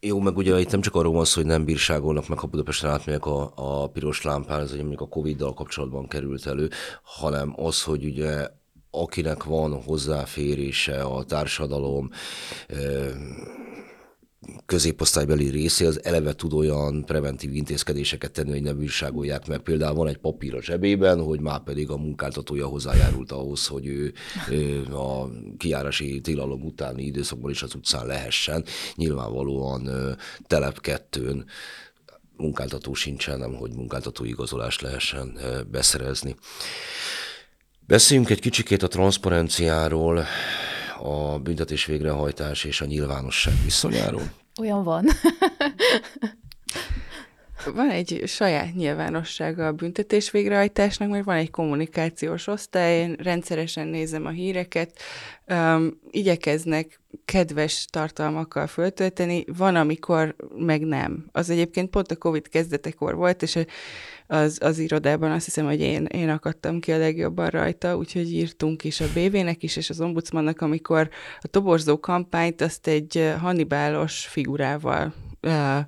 [0.00, 2.90] Jó, meg ugye itt nem csak arról van szó, hogy nem bírságolnak meg, ha Budapesten
[2.90, 6.68] átmegyek a, a piros lámpán, ez ugye mondjuk a Covid-dal kapcsolatban került elő,
[7.02, 8.48] hanem az, hogy ugye
[8.90, 12.10] akinek van hozzáférése a társadalom,
[14.66, 19.58] középosztálybeli része az eleve tud olyan preventív intézkedéseket tenni, hogy ne bírságolják meg.
[19.58, 24.12] Például van egy papír a zsebében, hogy már pedig a munkáltatója hozzájárult ahhoz, hogy ő,
[24.50, 28.64] ő a kiárási tilalom utáni időszakban is az utcán lehessen.
[28.94, 30.16] Nyilvánvalóan
[30.46, 31.44] telep kettőn
[32.36, 35.38] munkáltató sincsen, nem hogy munkáltató igazolást lehessen
[35.70, 36.36] beszerezni.
[37.86, 40.24] Beszéljünk egy kicsikét a transzparenciáról
[41.02, 44.32] a büntetés végrehajtás és a nyilvánosság viszonyáról?
[44.60, 45.06] Olyan van.
[47.74, 54.26] Van egy saját nyilvánossága a büntetés végrehajtásnak, mert van egy kommunikációs osztály, én rendszeresen nézem
[54.26, 54.98] a híreket,
[55.48, 61.28] um, igyekeznek kedves tartalmakkal föltölteni, van, amikor meg nem.
[61.32, 63.58] Az egyébként pont a Covid kezdetekor volt, és
[64.32, 68.84] az, az irodában azt hiszem, hogy én, én akadtam ki a legjobban rajta, úgyhogy írtunk
[68.84, 71.08] is a BV-nek is, és az ombudsmannak, amikor
[71.40, 75.78] a toborzó kampányt azt egy hannibálos figurával uh,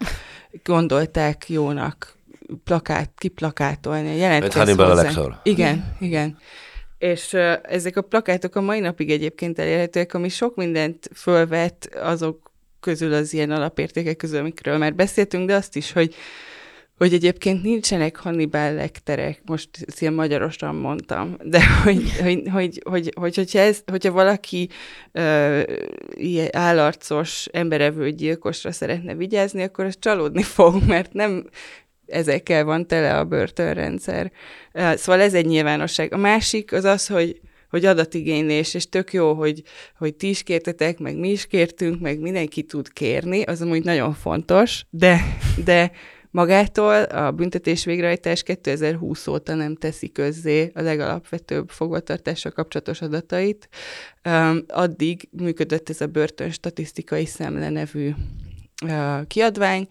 [0.63, 2.17] gondolták jónak
[2.65, 4.17] plakát, kiplakátolni.
[4.17, 5.41] Jelentkezz Hannibal Lecter.
[5.43, 6.39] Igen, igen.
[6.99, 12.53] És uh, ezek a plakátok a mai napig egyébként elérhetőek, ami sok mindent fölvet azok
[12.81, 16.15] közül az ilyen alapértékek közül, amikről már beszéltünk, de azt is, hogy
[16.97, 19.69] hogy egyébként nincsenek Hannibal lekterek, most
[19.99, 24.69] ilyen magyarosan mondtam, de hogy, hogy, hogy, hogy, hogy hogyha, ez, hogyha valaki
[25.13, 25.63] uh,
[26.15, 31.49] ilyen állarcos, emberevő gyilkosra szeretne vigyázni, akkor az csalódni fog, mert nem
[32.07, 34.33] ezekkel van tele a börtönrendszer.
[34.73, 36.13] Szóval ez egy nyilvánosság.
[36.13, 37.41] A másik az az, hogy
[37.75, 39.63] hogy adatigénylés, és tök jó, hogy,
[39.99, 44.15] hogy ti is kértetek, meg mi is kértünk, meg mindenki tud kérni, az amúgy nagyon
[44.15, 45.21] fontos, de,
[45.65, 45.91] de
[46.35, 53.69] Magától a büntetés végrehajtás 2020 óta nem teszi közzé a legalapvetőbb fogvatartással kapcsolatos adatait.
[54.67, 58.11] Addig működött ez a börtön statisztikai szemle nevű
[59.27, 59.89] kiadvány,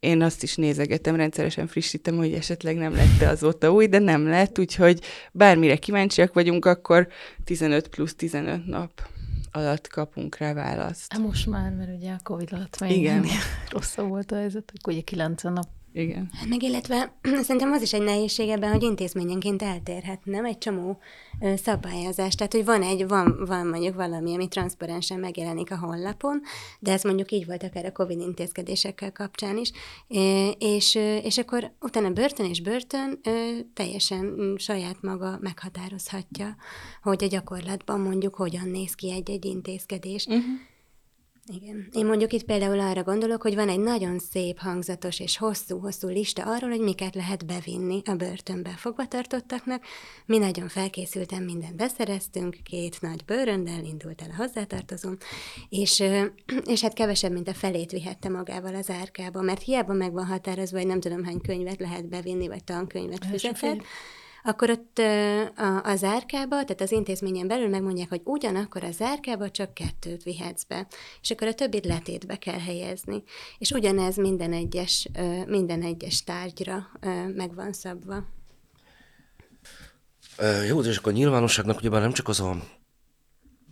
[0.00, 4.58] én azt is nézegetem, rendszeresen frissítem, hogy esetleg nem lett azóta új, de nem lett,
[4.58, 5.00] úgyhogy
[5.32, 7.08] bármire kíváncsiak vagyunk, akkor
[7.44, 9.08] 15 plusz 15 nap
[9.50, 11.18] alatt kapunk rá választ.
[11.18, 13.24] Most már, mert ugye a Covid alatt még Igen.
[13.70, 16.30] rosszabb volt a helyzet, akkor ugye 90 nap Igen.
[16.32, 17.12] Hát meg illetve
[17.42, 20.44] szerintem az is egy nehézség ebben, hogy intézményenként eltérhet, nem?
[20.44, 20.98] Egy csomó
[21.40, 22.34] ö, szabályozás.
[22.34, 26.40] Tehát, hogy van egy, van, van mondjuk valami, ami transzparensen megjelenik a honlapon,
[26.78, 29.72] de ez mondjuk így volt akár a COVID intézkedésekkel kapcsán is,
[30.06, 36.56] é, és, és akkor utána börtön és börtön ö, teljesen saját maga meghatározhatja,
[37.02, 40.26] hogy a gyakorlatban mondjuk hogyan néz ki egy-egy intézkedés.
[40.26, 40.44] Uh-huh.
[41.46, 41.88] Igen.
[41.92, 46.42] Én mondjuk itt például arra gondolok, hogy van egy nagyon szép, hangzatos és hosszú-hosszú lista
[46.42, 49.84] arról, hogy miket lehet bevinni a börtönbe fogvatartottaknak.
[50.26, 55.16] Mi nagyon felkészülten mindent beszereztünk, két nagy bőröndel indult el a hozzátartozom,
[55.68, 56.02] és,
[56.64, 60.78] és hát kevesebb, mint a felét vihette magával az árkába, mert hiába meg van határozva,
[60.78, 63.82] hogy nem tudom hány könyvet lehet bevinni, vagy tankönyvet füzetet,
[64.44, 64.98] akkor ott
[65.82, 70.86] a, zárkába, tehát az intézményen belül megmondják, hogy ugyanakkor a zárkába csak kettőt vihetsz be,
[71.20, 73.22] és akkor a többit letétbe kell helyezni.
[73.58, 75.08] És ugyanez minden egyes,
[75.46, 76.86] minden egyes tárgyra
[77.36, 78.24] meg van szabva.
[80.68, 82.56] Jó, és akkor a nyilvánosságnak ugyebár nem csak az a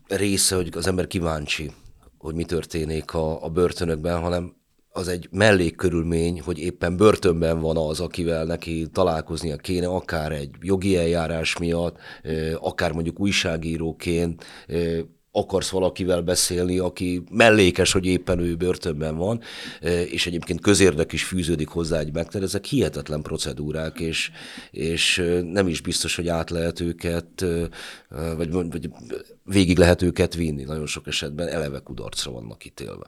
[0.09, 1.73] része, hogy az ember kíváncsi,
[2.19, 4.60] hogy mi történik a, a börtönökben, hanem
[4.93, 10.97] az egy mellékkörülmény, hogy éppen börtönben van az, akivel neki találkoznia kéne, akár egy jogi
[10.97, 11.97] eljárás miatt,
[12.61, 14.45] akár mondjuk újságíróként,
[15.33, 19.41] akarsz valakivel beszélni, aki mellékes, hogy éppen ő börtönben van,
[20.11, 24.31] és egyébként közérdek is fűződik hozzá egy megter, ezek hihetetlen procedúrák, és,
[24.71, 25.23] és
[25.53, 27.45] nem is biztos, hogy át lehet őket,
[28.37, 28.91] vagy, vagy
[29.45, 30.65] végig lehet őket vinni.
[30.65, 33.07] Nagyon sok esetben eleve kudarcra vannak ítélve.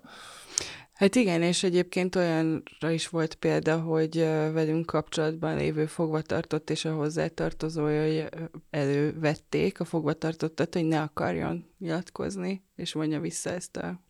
[0.92, 4.16] Hát igen, és egyébként olyanra is volt példa, hogy
[4.52, 8.28] velünk kapcsolatban lévő fogvatartott és a hozzátartozója
[8.70, 14.00] elővették a fogvatartottat, hogy ne akarjon nyilatkozni, és mondja vissza ezt a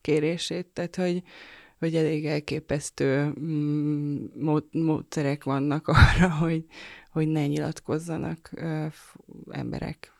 [0.00, 0.66] kérését.
[0.66, 1.22] Tehát, hogy,
[1.78, 4.24] hogy elég elképesztő mm,
[4.70, 6.64] módszerek vannak arra, hogy,
[7.10, 8.50] hogy ne nyilatkozzanak
[9.50, 10.15] emberek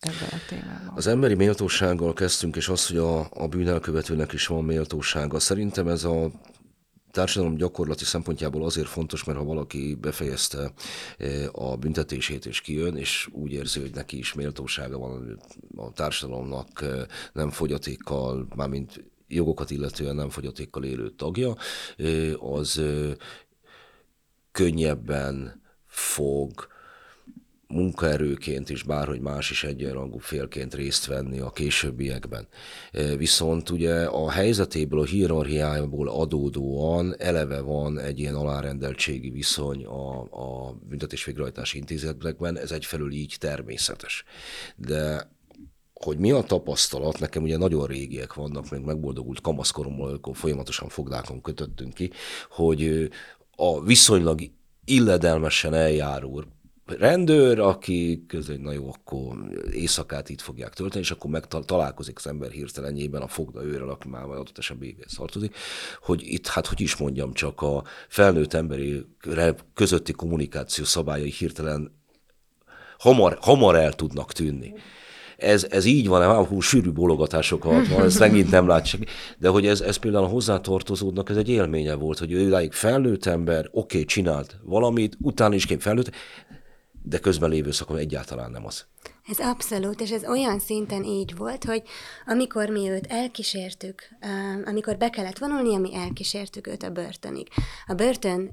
[0.00, 0.92] ebben a témában.
[0.96, 5.38] Az emberi méltósággal kezdtünk, és az, hogy a, a bűnelkövetőnek is van méltósága.
[5.38, 6.30] Szerintem ez a
[7.10, 10.72] társadalom gyakorlati szempontjából azért fontos, mert ha valaki befejezte
[11.18, 15.40] e, a büntetését és kijön, és úgy érzi, hogy neki is méltósága van
[15.76, 21.56] a társadalomnak e, nem fogyatékkal, mármint jogokat illetően nem fogyatékkal élő tagja,
[21.96, 22.82] e, az
[24.52, 26.69] könnyebben fog
[27.70, 32.48] munkaerőként is, bárhogy más is egyenrangú félként részt venni a későbbiekben.
[32.92, 40.20] E, viszont ugye a helyzetéből, a hierarchiájából adódóan eleve van egy ilyen alárendeltségi viszony a,
[40.20, 44.24] a büntetés végrehajtási intézetekben, ez egyfelől így természetes.
[44.76, 45.30] De
[45.94, 51.40] hogy mi a tapasztalat, nekem ugye nagyon régiek vannak, még megboldogult kamaszkorommal, amikor folyamatosan fogdákon
[51.40, 52.10] kötöttünk ki,
[52.50, 53.10] hogy
[53.56, 54.40] a viszonylag
[54.84, 56.44] illedelmesen eljáró
[56.98, 59.36] rendőr, aki közül, na jó, akkor
[59.72, 64.22] éjszakát itt fogják tölteni, és akkor megtalálkozik az ember hirtelenjében a fogda őrrel, aki már
[64.22, 65.56] adott esetben véghez tartozik,
[66.02, 69.06] hogy itt, hát hogy is mondjam, csak a felnőtt emberi
[69.74, 71.98] közötti kommunikáció szabályai hirtelen
[72.98, 74.74] hamar, hamar el tudnak tűnni.
[75.36, 76.44] Ez, ez így van, nem?
[76.44, 81.30] Hú, sűrű bologatásokat van, ezt megint nem látják, de hogy ez, ez például a hozzátartozódnak
[81.30, 85.78] ez egy élménye volt, hogy ő felnőtt ember, oké, okay, csinált valamit, utána is kém
[85.78, 86.10] felnőtt,
[87.02, 88.84] de közben lévő szakon egyáltalán nem az.
[89.28, 91.82] Ez abszolút, és ez olyan szinten így volt, hogy
[92.26, 94.02] amikor mi őt elkísértük,
[94.64, 97.48] amikor be kellett vonulni, mi elkísértük őt a börtönig.
[97.86, 98.50] A börtön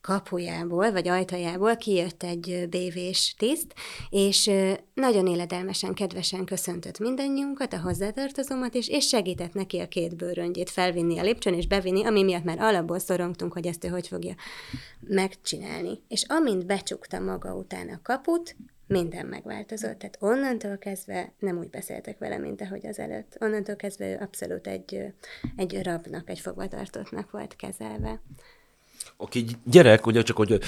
[0.00, 3.74] kapujából, vagy ajtajából kijött egy bévés tiszt,
[4.10, 4.50] és
[4.94, 11.18] nagyon éledelmesen, kedvesen köszöntött mindannyiunkat, a hozzátartozómat is, és segített neki a két bőröngyét felvinni
[11.18, 14.34] a lépcsőn, és bevinni, ami miatt már alapból szorongtunk, hogy ezt ő hogy fogja
[15.00, 16.02] megcsinálni.
[16.08, 19.98] És amint becsukta maga után a kaput, minden megváltozott.
[19.98, 23.36] Tehát onnantól kezdve nem úgy beszéltek vele, mint ahogy az előtt.
[23.40, 25.12] Onnantól kezdve ő abszolút egy,
[25.56, 28.20] egy rabnak, egy fogvatartottnak volt kezelve
[29.20, 30.60] aki gyerek, ugye csak hogy,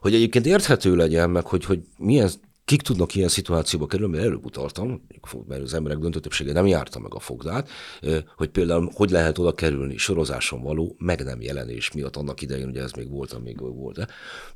[0.00, 2.30] hogy egyébként érthető legyen, meg hogy, hogy milyen
[2.64, 5.06] kik tudnak ilyen szituációba kerülni, mert előbb utaltam,
[5.46, 7.68] mert az emberek döntő többsége nem járta meg a fogdát,
[8.36, 12.82] hogy például hogy lehet oda kerülni sorozáson való meg nem jelenés miatt annak idején, ugye
[12.82, 13.96] ez még volt, amíg volt.
[13.96, 14.06] De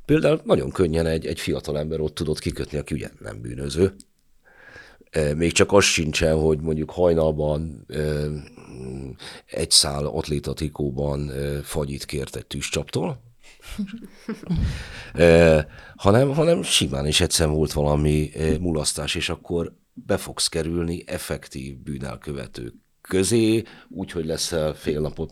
[0.05, 3.95] például nagyon könnyen egy, egy fiatal ember ott tudott kikötni, aki ugye nem bűnöző,
[5.35, 7.85] még csak az sincsen, hogy mondjuk hajnalban
[9.45, 11.31] egy szál atlétatikóban
[11.63, 13.21] fagyit kért egy tűzcsaptól,
[15.95, 22.73] hanem, hanem simán is egyszer volt valami mulasztás, és akkor be fogsz kerülni effektív bűnelkövetők
[23.01, 25.31] közé, úgyhogy leszel fél napot,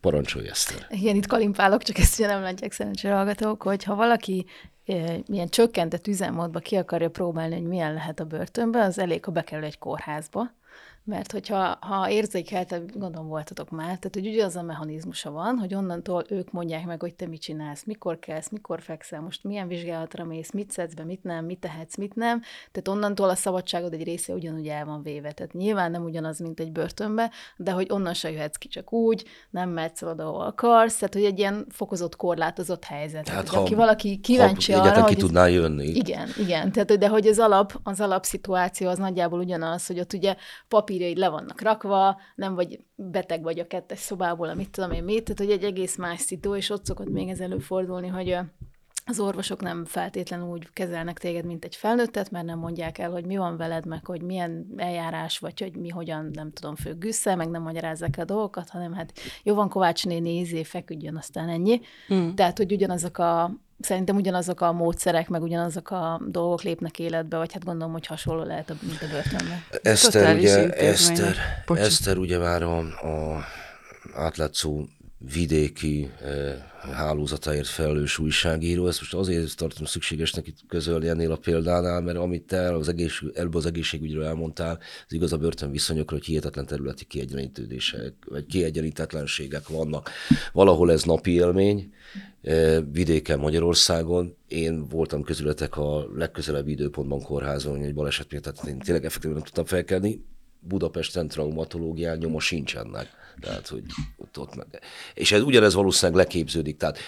[0.00, 0.86] parancsolj Eszter.
[0.90, 4.46] Igen, itt kalimpálok, csak ezt ugye nem látják szerencsére hallgatók, hogy ha valaki
[5.26, 9.64] milyen csökkentett üzemmódba ki akarja próbálni, hogy milyen lehet a börtönben, az elég, ha bekerül
[9.64, 10.50] egy kórházba,
[11.04, 16.24] mert hogyha ha érzékelt, gondolom voltatok már, tehát hogy ugyanaz a mechanizmusa van, hogy onnantól
[16.28, 20.50] ők mondják meg, hogy te mit csinálsz, mikor kelsz, mikor fekszel, most milyen vizsgálatra mész,
[20.50, 22.40] mit szedsz be, mit nem, mit tehetsz, mit nem.
[22.72, 25.32] Tehát onnantól a szabadságod egy része ugyanúgy el van véve.
[25.32, 29.24] Tehát nyilván nem ugyanaz, mint egy börtönbe, de hogy onnan se jöhetsz ki csak úgy,
[29.50, 33.24] nem mehetsz oda, ahol akarsz, tehát hogy egy ilyen fokozott, korlátozott helyzet.
[33.24, 35.86] Tehát, ha, aki valaki kíváncsi ha arra, ki hogy tudná jönni.
[35.86, 36.72] Igen, igen.
[36.72, 40.36] Tehát, de hogy az alap, az alapszituáció az nagyjából ugyanaz, hogy ott ugye
[40.68, 45.04] papír papírjaid le vannak rakva, nem vagy beteg vagy a kettes szobából, amit tudom én
[45.04, 48.38] mit, tehát hogy egy egész más szitu, és ott szokott még ez előfordulni, hogy
[49.06, 53.24] az orvosok nem feltétlenül úgy kezelnek téged, mint egy felnőttet, mert nem mondják el, hogy
[53.24, 57.34] mi van veled, meg hogy milyen eljárás, vagy hogy mi hogyan, nem tudom, függ össze,
[57.34, 61.80] meg nem magyarázzák a dolgokat, hanem hát jó van Kovács néni, ízé, feküdjön, aztán ennyi.
[62.14, 62.30] Mm.
[62.34, 63.50] Tehát, hogy ugyanazok a
[63.80, 68.42] szerintem ugyanazok a módszerek, meg ugyanazok a dolgok lépnek életbe, vagy hát gondolom, hogy hasonló
[68.42, 69.64] lehet, a, mint a börtönben.
[69.82, 73.44] Eszter, ugye, Eszter, Eszter ugye már a, a
[74.14, 74.84] átlátszó
[75.32, 76.54] vidéki eh,
[76.92, 78.86] hálózatáért felelős újságíró.
[78.86, 83.22] Ezt most azért tartom szükségesnek itt közölni ennél a példánál, mert amit te az egész,
[83.34, 89.68] előbb az egészségügyről elmondtál, az igaz a börtön viszonyokra, hogy hihetetlen területi kiegyenlítődések, vagy kiegyenlítetlenségek
[89.68, 90.10] vannak.
[90.52, 91.92] Valahol ez napi élmény,
[92.42, 94.36] eh, vidéken Magyarországon.
[94.48, 99.36] Én voltam közületek a legközelebbi időpontban kórházon, hogy egy baleset miatt, tehát én tényleg effektíven
[99.36, 100.24] nem tudtam felkelni.
[100.60, 103.82] Budapesten traumatológián nyoma sincsenek tehát, hogy
[104.16, 104.66] ott, ott meg.
[105.14, 106.76] És ez ugyanez valószínűleg leképződik.
[106.76, 106.98] Tehát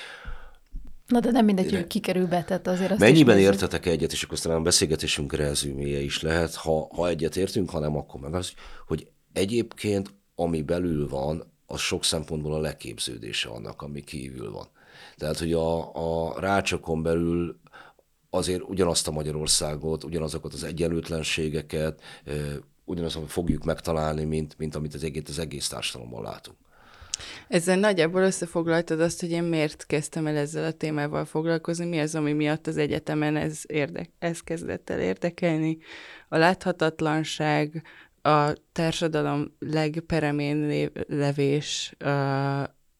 [1.06, 4.36] Na de nem mindegy, hogy kikerül be, tehát azért azt Mennyiben értetek egyet, és akkor
[4.36, 8.52] aztán a beszélgetésünk rezüméje is lehet, ha, ha egyet értünk, ha nem, akkor meg az,
[8.86, 14.66] hogy egyébként ami belül van, az sok szempontból a leképződése annak, ami kívül van.
[15.16, 17.60] Tehát, hogy a, a rácsokon belül
[18.30, 22.00] azért ugyanazt a Magyarországot, ugyanazokat az egyenlőtlenségeket,
[22.86, 26.56] ugyanazt fogjuk megtalálni, mint, mint amit az egész, az egész társadalomban látunk.
[27.48, 32.14] Ezzel nagyjából összefoglaltad azt, hogy én miért kezdtem el ezzel a témával foglalkozni, mi az,
[32.14, 35.78] ami miatt az egyetemen ez, érdek, ez kezdett el érdekelni.
[36.28, 37.82] A láthatatlanság,
[38.22, 41.94] a társadalom legperemén levés,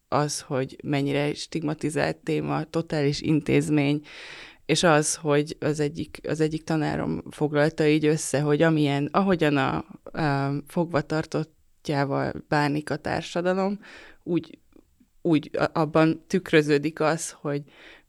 [0.09, 4.07] az, hogy mennyire stigmatizált téma, totális intézmény,
[4.67, 9.85] és az, hogy az egyik, az egyik tanárom foglalta így össze, hogy amilyen, ahogyan a,
[10.21, 13.81] a fogvatartottjával bánik a társadalom,
[14.23, 14.59] úgy,
[15.23, 17.63] úgy abban tükröződik az, hogy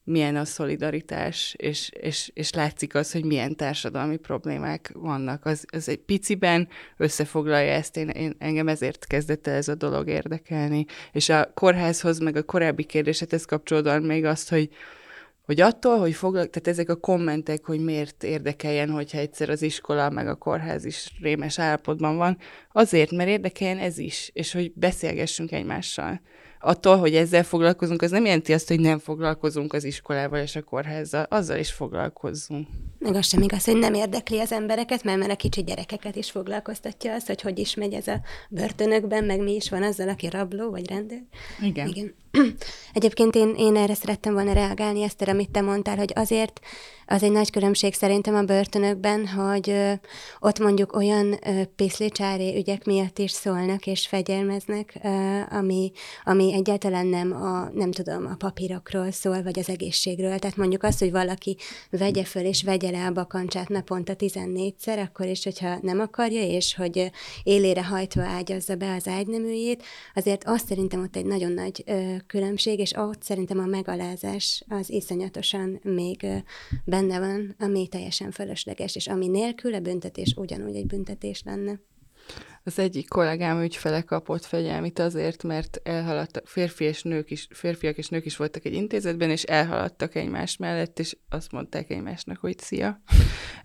[0.03, 5.45] milyen a szolidaritás, és, és, és látszik az, hogy milyen társadalmi problémák vannak.
[5.45, 10.07] Az, az egy piciben összefoglalja ezt, én, én, engem ezért kezdett el ez a dolog
[10.07, 10.85] érdekelni.
[11.11, 14.69] És a kórházhoz, meg a korábbi kérdésedhez kapcsolódóan még azt, hogy,
[15.47, 20.09] hogy attól, hogy foglal, tehát ezek a kommentek, hogy miért érdekeljen, hogyha egyszer az iskola
[20.09, 22.37] meg a kórház is rémes állapotban van,
[22.71, 26.21] azért, mert érdekeljen ez is, és hogy beszélgessünk egymással
[26.59, 30.61] attól, hogy ezzel foglalkozunk, az nem jelenti azt, hogy nem foglalkozunk az iskolával és a
[30.61, 32.67] kórházzal, azzal is foglalkozzunk.
[32.99, 36.31] Meg az sem igaz, hogy nem érdekli az embereket, mert, mert a kicsi gyerekeket is
[36.31, 40.29] foglalkoztatja az, hogy hogy is megy ez a börtönökben, meg mi is van azzal, aki
[40.29, 41.23] rabló vagy rendőr.
[41.61, 41.87] Igen.
[41.87, 42.15] Igen.
[42.93, 46.59] Egyébként én, én erre szerettem volna reagálni, ezt, amit te mondtál, hogy azért
[47.09, 49.91] az egy nagy különbség szerintem a börtönökben, hogy ö,
[50.39, 55.91] ott mondjuk olyan ö, piszlicsári ügyek miatt is szólnak és fegyelmeznek, ö, ami,
[56.23, 60.39] ami egyáltalán nem a, nem tudom, a papírokról szól, vagy az egészségről.
[60.39, 61.57] Tehát mondjuk azt, hogy valaki
[61.89, 66.75] vegye föl és vegye le a bakancsát naponta 14-szer, akkor is, hogyha nem akarja, és
[66.75, 67.11] hogy
[67.43, 69.83] élére hajtva ágyazza be az ágyneműjét,
[70.15, 74.89] azért azt szerintem ott egy nagyon nagy ö, különbség, és ott szerintem a megalázás az
[74.89, 76.25] iszonyatosan még
[76.85, 81.79] benne van, ami teljesen fölösleges, és ami nélkül a büntetés ugyanúgy egy büntetés lenne.
[82.63, 88.07] Az egyik kollégám ügyfele kapott fegyelmit azért, mert elhaladtak, férfi és nők is, férfiak és
[88.07, 93.01] nők is voltak egy intézetben, és elhaladtak egymás mellett, és azt mondták egymásnak, hogy szia.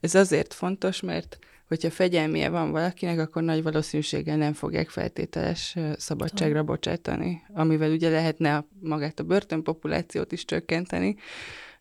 [0.00, 1.38] Ez azért fontos, mert
[1.72, 8.56] hogyha fegyelmie van valakinek, akkor nagy valószínűséggel nem fogják feltételes szabadságra bocsátani, amivel ugye lehetne
[8.56, 11.16] a, magát a börtönpopulációt is csökkenteni.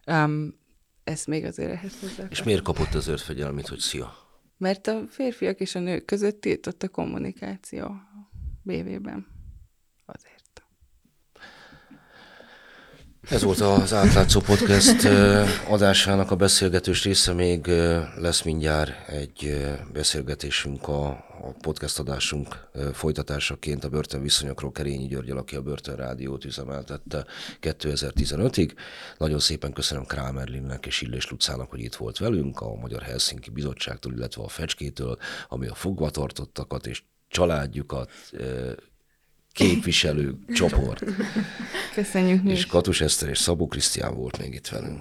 [0.07, 0.59] Um,
[1.03, 2.27] ezt még azért ehhez hozzá.
[2.29, 4.13] És miért kapott az fegyelmét, hogy szia?
[4.57, 7.95] Mert a férfiak és a nők között tiltott a kommunikáció
[8.61, 9.27] BV-ben.
[10.05, 10.40] Azért.
[13.29, 15.07] Ez volt az átlátszó podcast
[15.67, 17.67] adásának a beszélgetős része, még
[18.17, 25.61] lesz mindjárt egy beszélgetésünk a a podcast adásunk folytatásaként a börtönviszonyokról Kerényi Györgyel, aki a
[25.61, 27.25] Börtönrádiót üzemeltette
[27.61, 28.71] 2015-ig.
[29.17, 34.13] Nagyon szépen köszönöm Krámerlinnek és Illés Lucának, hogy itt volt velünk, a Magyar Helsinki Bizottságtól,
[34.13, 35.17] illetve a Fecskétől,
[35.47, 38.11] ami a fogvatartottakat és családjukat
[39.53, 41.03] képviselő csoport.
[41.93, 44.99] Köszönjük És Katus Eszter és Szabó Krisztián volt még itt velünk.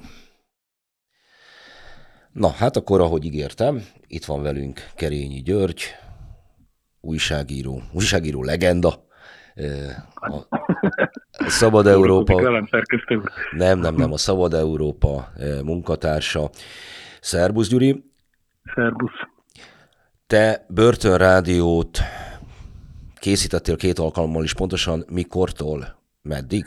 [2.33, 5.83] Na, hát akkor, ahogy ígértem, itt van velünk Kerényi György,
[7.01, 9.09] újságíró, újságíró legenda,
[10.15, 12.41] a Szabad Európa...
[13.51, 15.33] Nem, nem, nem, a Szabad Európa
[15.65, 16.51] munkatársa.
[17.21, 18.05] Szerbusz, Gyuri.
[18.75, 19.29] Szerbusz.
[20.27, 21.99] Te Börtönrádiót
[23.21, 25.81] készítettél két alkalommal is, pontosan mikortól,
[26.23, 26.65] meddig?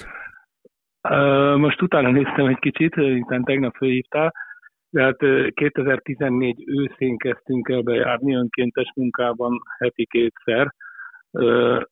[1.58, 4.34] Most utána néztem egy kicsit, hiszen tegnap fölhívtál,
[4.90, 5.18] de hát
[5.54, 10.74] 2014 őszén kezdtünk el bejárni önkéntes munkában heti kétszer,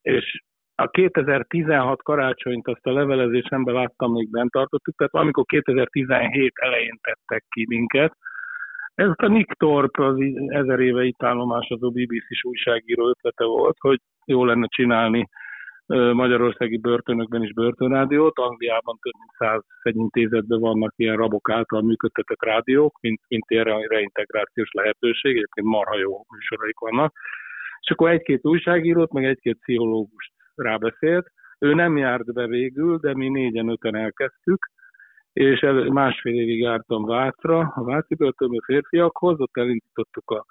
[0.02, 0.42] és
[0.76, 7.44] a 2016 karácsonyt azt a levelezésemben láttam, még bent tartottuk, tehát amikor 2017 elején tettek
[7.50, 8.14] ki minket.
[8.96, 10.18] Ez a Nick Thorpe, az
[10.48, 15.30] ezer éve itt állomásozó BBC-s újságíró ötlete volt, hogy jó lenne csinálni
[16.14, 18.38] magyarországi börtönökben is börtönrádiót.
[18.38, 24.72] Angliában több mint száz fegyintézetben vannak ilyen rabok által működtetett rádiók, mint, mint ilyen reintegrációs
[24.72, 27.14] lehetőség, egyébként marha jó műsoraik vannak.
[27.80, 31.28] És akkor egy-két újságírót, meg egy-két pszichológust rábeszélt.
[31.60, 34.70] Ő nem járt be végül, de mi négyen-öten elkezdtük,
[35.34, 40.46] és el, másfél évig jártam Vácra, a Váci börtönbe férfiakhoz, ott elindítottuk a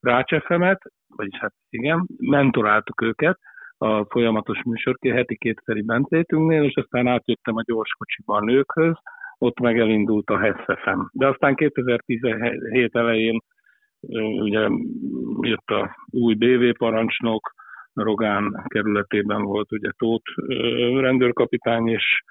[0.00, 0.82] Rácsefemet,
[1.16, 3.38] vagyis hát igen, mentoráltuk őket,
[3.78, 8.94] a folyamatos műsor, heti kétszeri bentétünknél, és aztán átjöttem a gyorskocsiba a nőkhöz,
[9.38, 11.10] ott meg elindult a Heszefem.
[11.12, 13.42] De aztán 2017 elején
[14.40, 14.68] ugye
[15.40, 17.54] jött a új BV parancsnok,
[17.92, 20.30] Rogán kerületében volt ugye Tóth
[21.00, 22.22] rendőrkapitány, és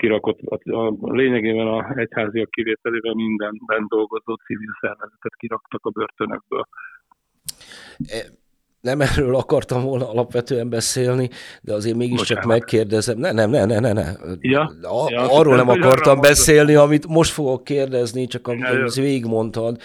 [0.00, 6.68] kirakott a, a lényegében a egyháziak kivételével mindenben dolgozó civil szervezetet kiraktak a börtönökből.
[8.06, 8.18] E,
[8.80, 11.28] nem erről akartam volna alapvetően beszélni,
[11.62, 12.58] de azért mégiscsak Bocsánat.
[12.58, 13.18] megkérdezem.
[13.18, 14.12] Ne, nem, ne, ne, ne, ne.
[14.40, 19.76] Ja, a, ja, arról nem akartam beszélni, amit most fogok kérdezni, csak amit ja, végigmondtad.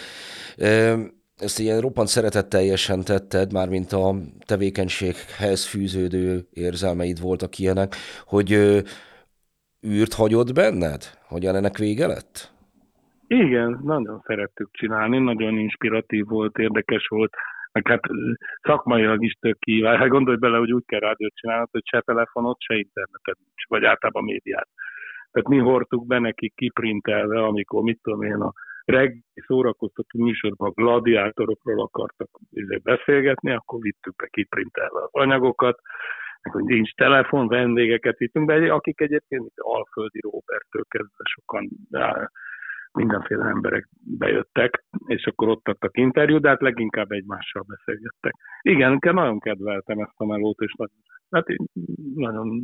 [1.38, 7.96] Ezt ilyen roppant szeretetteljesen tetted, mármint a tevékenységhez fűződő érzelmeid voltak ilyenek,
[8.26, 8.82] hogy
[9.86, 11.04] űrt hagyott benned?
[11.28, 12.54] Hogyan ennek vége lett?
[13.28, 17.34] Igen, nagyon szerettük csinálni, nagyon inspiratív volt, érdekes volt
[17.76, 18.02] meg hát
[18.62, 19.98] szakmailag is tök kíván.
[20.02, 24.24] Hát gondolj bele, hogy úgy kell rádiót csinálnod, hogy se telefonot, se internetet vagy általában
[24.24, 24.68] médiát.
[25.32, 28.54] Tehát mi hordtuk be nekik kiprintelve, amikor, mit tudom én, a
[28.86, 32.30] reggeli szórakoztató műsorban gladiátorokról akartak
[32.84, 35.80] beszélgetni, akkor vittük be kiprintelve az anyagokat,
[36.52, 41.70] hogy nincs telefon, vendégeket vittünk be, akik egyébként Alföldi Robertől kezdve sokan
[42.96, 48.34] mindenféle emberek bejöttek, és akkor ott adtak interjút, de hát leginkább egymással beszélgettek.
[48.62, 50.96] Igen, nagyon kedveltem ezt a melót, és nagyon,
[51.30, 51.66] hát én
[52.16, 52.62] nagyon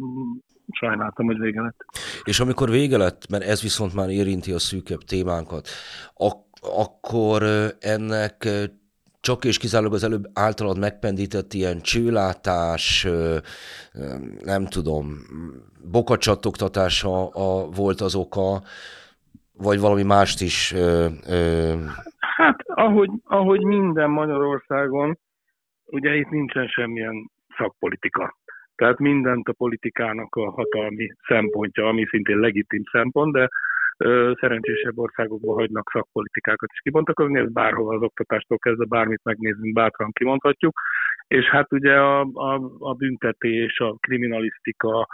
[0.72, 1.86] sajnáltam, hogy vége lett.
[2.24, 5.68] És amikor vége lett, mert ez viszont már érinti a szűkebb témánkat,
[6.14, 7.44] ak- akkor
[7.80, 8.48] ennek
[9.22, 13.08] csak és kizárólag az előbb általad megpendített ilyen csőlátás,
[14.44, 15.06] nem tudom,
[15.92, 18.62] bokacsattogtatása a, volt az oka,
[19.54, 20.74] vagy valami mást is?
[22.20, 25.18] Hát, ahogy, ahogy minden Magyarországon,
[25.86, 28.38] ugye itt nincsen semmilyen szakpolitika.
[28.76, 33.50] Tehát mindent a politikának a hatalmi szempontja, ami szintén legitim szempont, de
[34.40, 40.80] szerencsésebb országokban hagynak szakpolitikákat is kibontakozni, ez bárhova az oktatástól kezdve bármit megnézünk, bátran kimondhatjuk.
[41.28, 45.08] És hát ugye a, a, a büntetés, a kriminalisztika,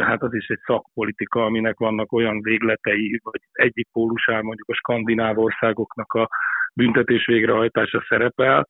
[0.00, 5.38] hát az is egy szakpolitika, aminek vannak olyan végletei, vagy egyik pólusán mondjuk a skandináv
[5.38, 6.28] országoknak a
[6.74, 8.68] büntetés végrehajtása szerepel,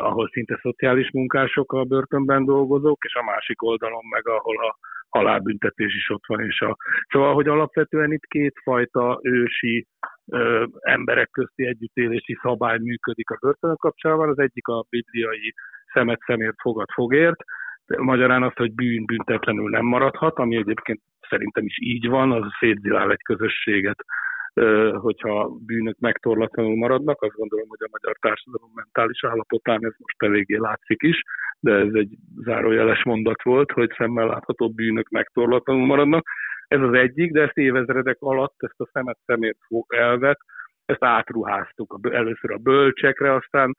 [0.00, 4.76] ahol szinte szociális munkások a börtönben dolgozók, és a másik oldalon meg, ahol a
[5.10, 6.40] halálbüntetés is ott van.
[6.40, 6.76] És a...
[7.08, 9.86] Szóval, hogy alapvetően itt kétfajta ősi
[10.26, 14.28] ö, emberek közti együttélési szabály működik a börtönök kapcsolatban.
[14.28, 15.54] Az egyik a bibliai
[15.92, 17.44] szemet szemért fogad fogért,
[17.98, 23.10] Magyarán azt, hogy bűn büntetlenül nem maradhat, ami egyébként szerintem is így van, az szétzilál
[23.10, 24.04] egy közösséget,
[24.94, 27.22] hogyha bűnök megtorlatlanul maradnak.
[27.22, 31.22] Azt gondolom, hogy a magyar társadalom mentális állapotán ez most eléggé látszik is,
[31.60, 36.26] de ez egy zárójeles mondat volt, hogy szemmel látható bűnök megtorlatlanul maradnak.
[36.68, 40.38] Ez az egyik, de ezt évezredek alatt, ezt a szemet szemért elvet,
[40.84, 43.74] ezt átruháztuk először a bölcsekre, aztán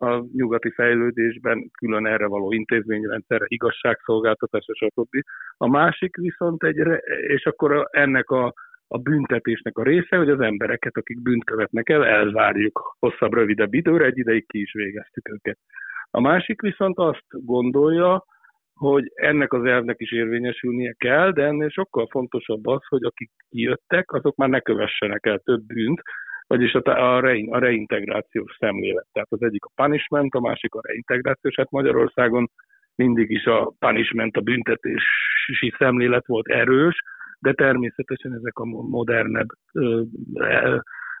[0.00, 5.22] a nyugati fejlődésben külön erre való intézményrendszerre, igazságszolgáltatásra, stb.
[5.56, 6.76] A másik viszont egy,
[7.26, 8.52] és akkor ennek a,
[8.88, 14.04] a büntetésnek a része, hogy az embereket, akik bűnt követnek el, elvárjuk hosszabb, rövidebb időre,
[14.04, 15.58] egy ideig ki is végeztük őket.
[16.10, 18.24] A másik viszont azt gondolja,
[18.74, 24.12] hogy ennek az elvnek is érvényesülnie kell, de ennél sokkal fontosabb az, hogy akik kijöttek,
[24.12, 26.00] azok már ne kövessenek el több bűnt,
[26.46, 29.06] vagyis a, a, rein, a reintegrációs szemlélet.
[29.12, 31.54] Tehát az egyik a punishment, a másik a reintegrációs.
[31.56, 32.50] Hát Magyarországon
[32.94, 37.02] mindig is a punishment, a büntetési szemlélet volt erős,
[37.38, 39.48] de természetesen ezek a modernebb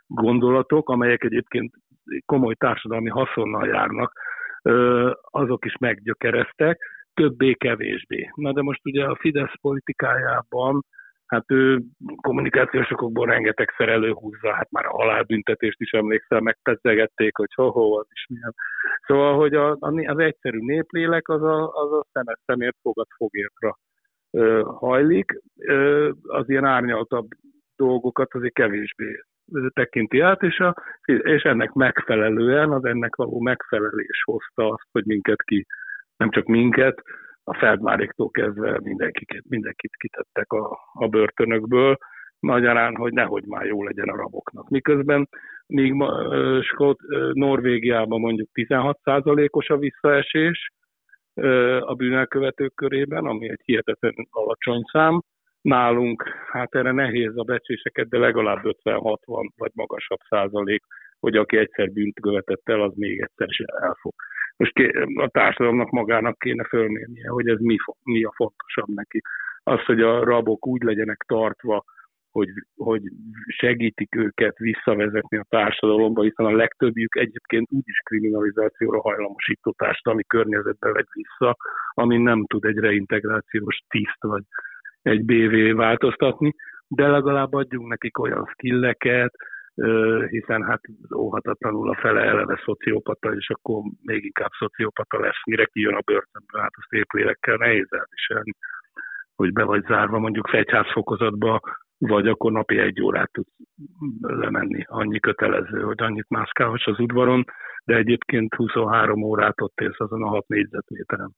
[0.06, 1.74] gondolatok, amelyek egyébként
[2.24, 4.12] komoly társadalmi haszonnal járnak,
[5.30, 6.78] azok is meggyökereztek,
[7.14, 8.30] többé-kevésbé.
[8.34, 10.84] Na de most ugye a Fidesz politikájában
[11.26, 11.82] hát ő
[12.16, 18.26] kommunikációs okokból rengetegszer előhúzza, hát már a halálbüntetést is emlékszel, megpezzegették, hogy ho-ho, az is
[18.28, 18.54] milyen.
[19.06, 23.76] Szóval, hogy a, az egyszerű néplélek az a, az a szemet szemért fogad fogértra
[24.64, 25.40] hajlik,
[26.22, 27.26] az ilyen árnyaltabb
[27.76, 29.20] dolgokat azért kevésbé
[29.68, 30.74] tekinti át, és, a,
[31.04, 35.66] és ennek megfelelően, az ennek való megfelelés hozta azt, hogy minket ki,
[36.16, 37.02] nem csak minket,
[37.44, 41.96] a Feldmáréktól kezdve mindenkit, mindenkit kitettek a, a börtönökből,
[42.38, 44.68] magyarán, hogy nehogy már jó legyen a raboknak.
[44.68, 45.28] Miközben
[45.66, 45.94] míg
[46.62, 46.98] Skot,
[47.32, 50.70] Norvégiában mondjuk 16%-os a visszaesés
[51.80, 55.22] a bűnelkövetők körében, ami egy hihetetlen alacsony szám,
[55.60, 60.84] nálunk, hát erre nehéz a becséseket, de legalább 50-60 vagy magasabb százalék,
[61.20, 64.12] hogy aki egyszer bűnt követett el, az még egyszer is el fog
[64.56, 64.72] most
[65.14, 69.20] a társadalomnak magának kéne fölmérnie, hogy ez mi, mi a fontosabb neki.
[69.62, 71.84] Az, hogy a rabok úgy legyenek tartva,
[72.36, 73.02] hogy, hogy
[73.46, 81.08] segítik őket visszavezetni a társadalomba, hiszen a legtöbbjük egyébként úgyis kriminalizációra hajlamosító társadalmi környezetbe vegy
[81.12, 81.56] vissza,
[81.94, 84.42] ami nem tud egy reintegrációs tiszt vagy
[85.02, 86.54] egy BV változtatni,
[86.88, 89.32] de legalább adjunk nekik olyan skilleket,
[90.28, 90.80] hiszen hát
[91.14, 96.60] óhatatlanul a fele eleve szociopata, és akkor még inkább szociopata lesz, mire kijön a börtönből,
[96.60, 98.52] hát azt épp lélekkel nehéz elviselni,
[99.36, 101.60] hogy be vagy zárva mondjuk fegyházfokozatba,
[101.98, 103.56] vagy akkor napi egy órát tudsz
[104.20, 104.84] lemenni.
[104.86, 107.44] Annyi kötelező, hogy annyit mászkálhass az udvaron,
[107.84, 111.30] de egyébként 23 órát ott élsz azon a 6 négyzetméteren.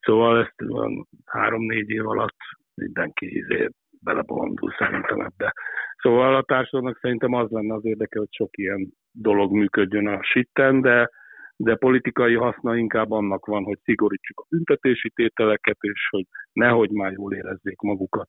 [0.00, 2.36] Szóval ezt van 3-4 év alatt
[2.74, 3.68] mindenki izé
[4.00, 5.52] belebolondul szerintem ebbe.
[5.96, 10.80] Szóval a társadalomnak szerintem az lenne az érdeke, hogy sok ilyen dolog működjön a sitten,
[10.80, 11.10] de,
[11.56, 17.12] de politikai haszna inkább annak van, hogy szigorítsuk a büntetési tételeket, és hogy nehogy már
[17.12, 18.28] jól érezzék magukat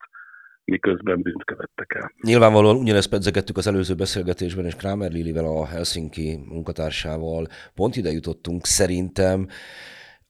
[0.72, 2.12] miközben bűnt követtek el.
[2.22, 8.66] Nyilvánvalóan ugyanezt pedzegettük az előző beszélgetésben, és Kramer Lilivel, a Helsinki munkatársával pont ide jutottunk.
[8.66, 9.48] Szerintem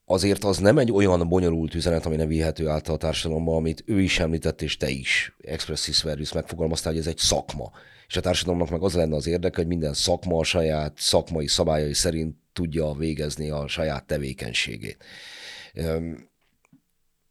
[0.06, 4.02] azért az nem egy olyan bonyolult üzenet, ami nem vihető át a társadalomba, amit ő
[4.02, 7.72] is említett, és te is, expressis verbis megfogalmaztál, hogy ez egy szakma.
[8.08, 11.94] És a társadalomnak meg az lenne az érdeke, hogy minden szakma a saját szakmai szabályai
[11.94, 15.04] szerint tudja végezni a saját tevékenységét.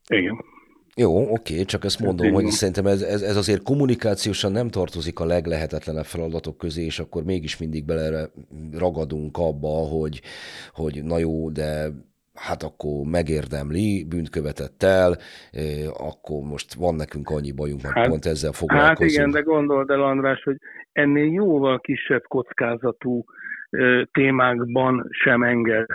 [0.08, 0.54] Igen.
[1.00, 5.24] Jó, oké, csak ezt mondom, hogy szerintem ez, ez, ez azért kommunikációsan nem tartozik a
[5.24, 8.28] leglehetetlenebb feladatok közé, és akkor mégis mindig bele
[8.72, 10.20] ragadunk abba, hogy,
[10.72, 11.88] hogy na jó, de
[12.34, 15.16] hát akkor megérdemli, bűnt követett el,
[15.98, 18.98] akkor most van nekünk annyi bajunk, mert hát, pont ezzel foglalkozunk.
[18.98, 20.56] Hát igen, de gondold el, András, hogy
[20.92, 23.24] ennél jóval kisebb kockázatú
[24.12, 25.86] témákban sem enged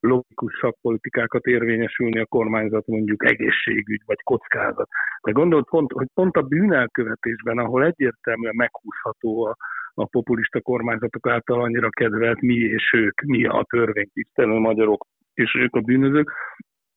[0.00, 4.88] logikus szakpolitikákat érvényesülni a kormányzat, mondjuk egészségügy vagy kockázat.
[5.22, 9.56] De gondold pont, hogy pont a bűnelkövetésben, ahol egyértelműen meghúzható a,
[9.94, 15.74] a populista kormányzatok által annyira kedvelt mi és ők, mi a törvénytisztelő magyarok és ők
[15.74, 16.32] a bűnözők,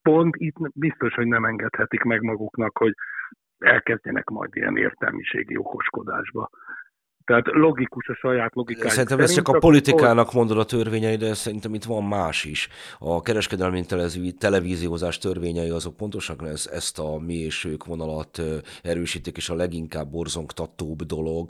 [0.02, 2.94] pont itt biztos, hogy nem engedhetik meg maguknak, hogy
[3.58, 6.50] elkezdjenek majd ilyen értelmiségi okoskodásba.
[7.26, 8.92] Tehát logikus a saját logikájuk.
[8.92, 12.70] Szerintem ez csak a politikának mondod a törvényei, de szerintem itt van más is.
[13.00, 13.86] A kereskedelmi
[14.38, 18.42] televíziózás törvényei azok pontosan ez, ezt a mi és ők vonalat
[18.84, 21.50] erősítik, és a leginkább borzongtatóbb dolog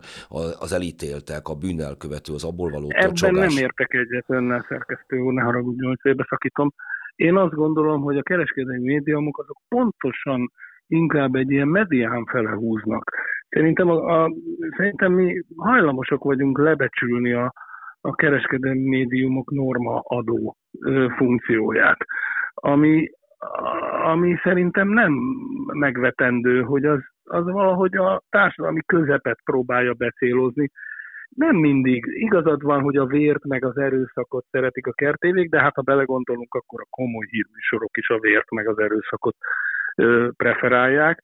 [0.60, 3.54] az elítéltek, a bűnnelkövető, az abból való Ebben tocsogás.
[3.54, 6.74] nem értek egyet önnel, szerkesztő úr, ne haragudjon, hogy félbeszakítom.
[7.16, 10.52] Én azt gondolom, hogy a kereskedelmi médiumok azok pontosan
[10.88, 13.12] inkább egy ilyen medián fele húznak.
[13.54, 14.32] Szerintem, a, a,
[14.78, 17.54] szerintem mi hajlamosak vagyunk lebecsülni a,
[18.02, 21.98] a kereskedelmi médiumok norma adó ö, funkcióját,
[22.54, 23.10] ami,
[24.04, 25.14] ami szerintem nem
[25.74, 30.72] megvetendő, hogy az, az valahogy a társadalmi közepet próbálja beszélozni,
[31.30, 32.06] nem mindig.
[32.06, 36.54] Igazad van, hogy a vért meg az erőszakot szeretik a kertévék, de hát ha belegondolunk,
[36.54, 39.36] akkor a komoly hírműsorok is a vért meg az erőszakot
[39.96, 41.22] ö, preferálják,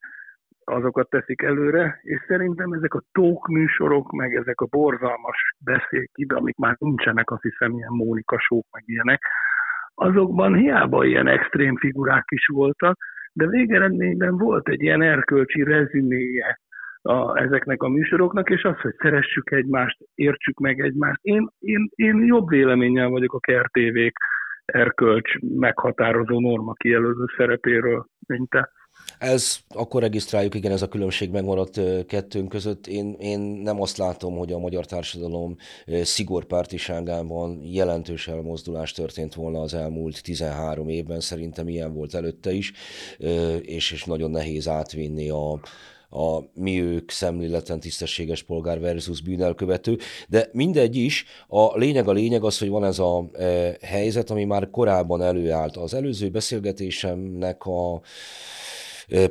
[0.64, 6.56] azokat teszik előre, és szerintem ezek a tók műsorok, meg ezek a borzalmas beszélkide, amik
[6.56, 9.20] már nincsenek, azt hiszem, ilyen Mónika sók, meg ilyenek,
[9.94, 12.98] azokban hiába ilyen extrém figurák is voltak,
[13.32, 16.60] de végeredményben volt egy ilyen erkölcsi rezüméje
[17.02, 21.20] a, ezeknek a műsoroknak, és az, hogy szeressük egymást, értsük meg egymást.
[21.22, 24.16] Én, én, én jobb véleménnyel vagyok a kertévék
[24.64, 28.70] erkölcs meghatározó norma kijelölő szerepéről, mint te.
[29.20, 32.86] Ez, akkor regisztráljuk, igen, ez a különbség megmaradt kettőnk között.
[32.86, 35.56] Én, én nem azt látom, hogy a magyar társadalom
[36.02, 41.20] szigorpártiságában jelentős elmozdulás történt volna az elmúlt 13 évben.
[41.20, 42.72] Szerintem ilyen volt előtte is,
[43.60, 45.60] és, és nagyon nehéz átvinni a,
[46.10, 49.98] a mi ők szemléleten tisztességes polgár versus bűnelkövető,
[50.28, 54.44] de mindegy is, a lényeg a lényeg az, hogy van ez a e, helyzet, ami
[54.44, 55.76] már korábban előállt.
[55.76, 58.00] Az előző beszélgetésemnek a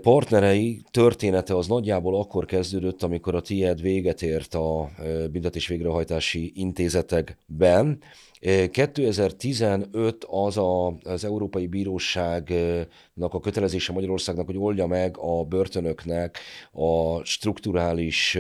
[0.01, 4.89] partnerei története az nagyjából akkor kezdődött, amikor a TIED véget ért a
[5.31, 7.99] büntetés végrehajtási intézetekben,
[8.40, 16.38] 2015 az a, az Európai Bíróságnak a kötelezése Magyarországnak, hogy oldja meg a börtönöknek
[16.72, 18.38] a strukturális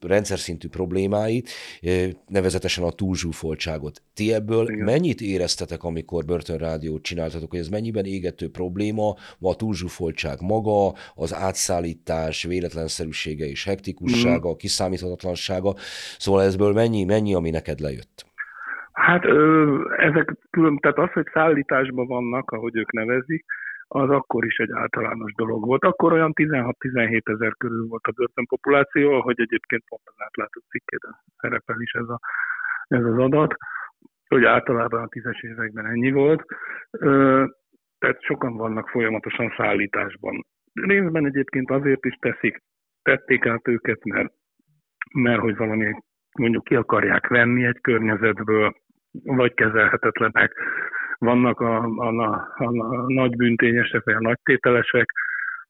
[0.00, 1.50] rendszer szintű problémáit,
[2.26, 4.02] nevezetesen a túlzsúfoltságot.
[4.14, 4.84] Ti ebből Igen.
[4.84, 12.42] mennyit éreztetek, amikor börtönrádiót csináltatok, hogy ez mennyiben égető probléma, a túlzsúfoltság maga, az átszállítás
[12.42, 14.56] véletlenszerűsége és hektikussága, mm.
[14.56, 15.74] kiszámíthatatlansága,
[16.18, 18.32] szóval ezből mennyi, mennyi, ami neked lejött?
[18.94, 23.44] Hát ö, ezek külön, tehát az, hogy szállításban vannak, ahogy ők nevezik,
[23.88, 25.84] az akkor is egy általános dolog volt.
[25.84, 31.80] Akkor olyan 16-17 ezer körül volt a börtönpopuláció, ahogy egyébként pont az átlátott cikkében szerepel
[31.80, 32.18] is ez, a,
[32.86, 33.54] ez az adat,
[34.28, 36.44] hogy általában a tízes években ennyi volt.
[36.90, 37.44] Ö,
[37.98, 40.46] tehát sokan vannak folyamatosan szállításban.
[40.72, 42.62] Részben egyébként azért is teszik,
[43.02, 44.32] tették át őket, mert,
[45.12, 45.94] mert hogy valami
[46.38, 48.74] mondjuk ki akarják venni egy környezetből,
[49.22, 50.52] vagy kezelhetetlenek.
[51.18, 55.06] Vannak a, a, a, a nagy büntényesek, vagy a nagy tételesek,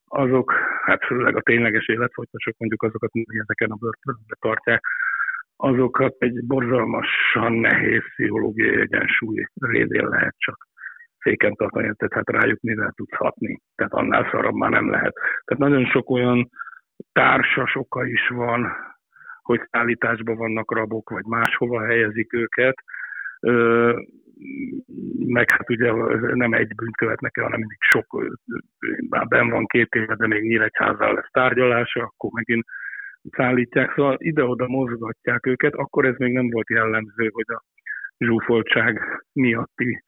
[0.08, 0.52] azok,
[0.82, 4.80] hát főleg a tényleges életfogytások, mondjuk azokat mindig ezeken a börtönbe tartják,
[5.56, 10.56] azokat egy borzalmasan nehéz pszichológiai egyensúly révén lehet csak
[11.18, 13.60] féken tartani, tehát hát rájuk mivel tudsz hatni.
[13.74, 15.14] Tehát annál szarabb már nem lehet.
[15.44, 16.50] Tehát nagyon sok olyan
[17.12, 18.72] társas oka is van,
[19.42, 22.74] hogy szállításban vannak rabok, vagy máshova helyezik őket,
[25.26, 25.92] meg hát ugye
[26.34, 28.24] nem egy bűnt követnek el, hanem mindig sok,
[29.08, 32.64] már ben van két éve, de még Nyíregyházzal lesz tárgyalása, akkor megint
[33.30, 37.62] szállítják, szóval ide-oda mozgatják őket, akkor ez még nem volt jellemző, hogy a
[38.18, 39.00] zsúfoltság
[39.32, 40.02] miatti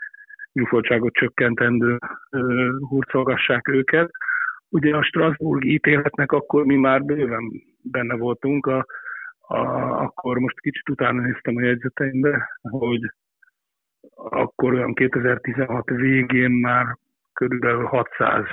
[0.52, 1.98] zsúfoltságot csökkentendő
[2.88, 4.10] hurcolgassák őket.
[4.68, 7.50] Ugye a Strasbourg ítéletnek akkor mi már bőven
[7.82, 8.86] benne voltunk, a,
[9.40, 9.58] a,
[10.02, 13.00] akkor most kicsit utána néztem a jegyzeteimbe, hogy
[14.16, 16.96] akkor olyan 2016 végén már
[17.32, 18.44] körülbelül 600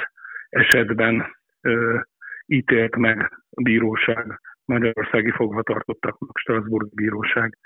[0.49, 1.99] esetben ö,
[2.45, 7.57] ítélt meg a bíróság, Magyarországi fogvatartottaknak, Strasbourg bíróság,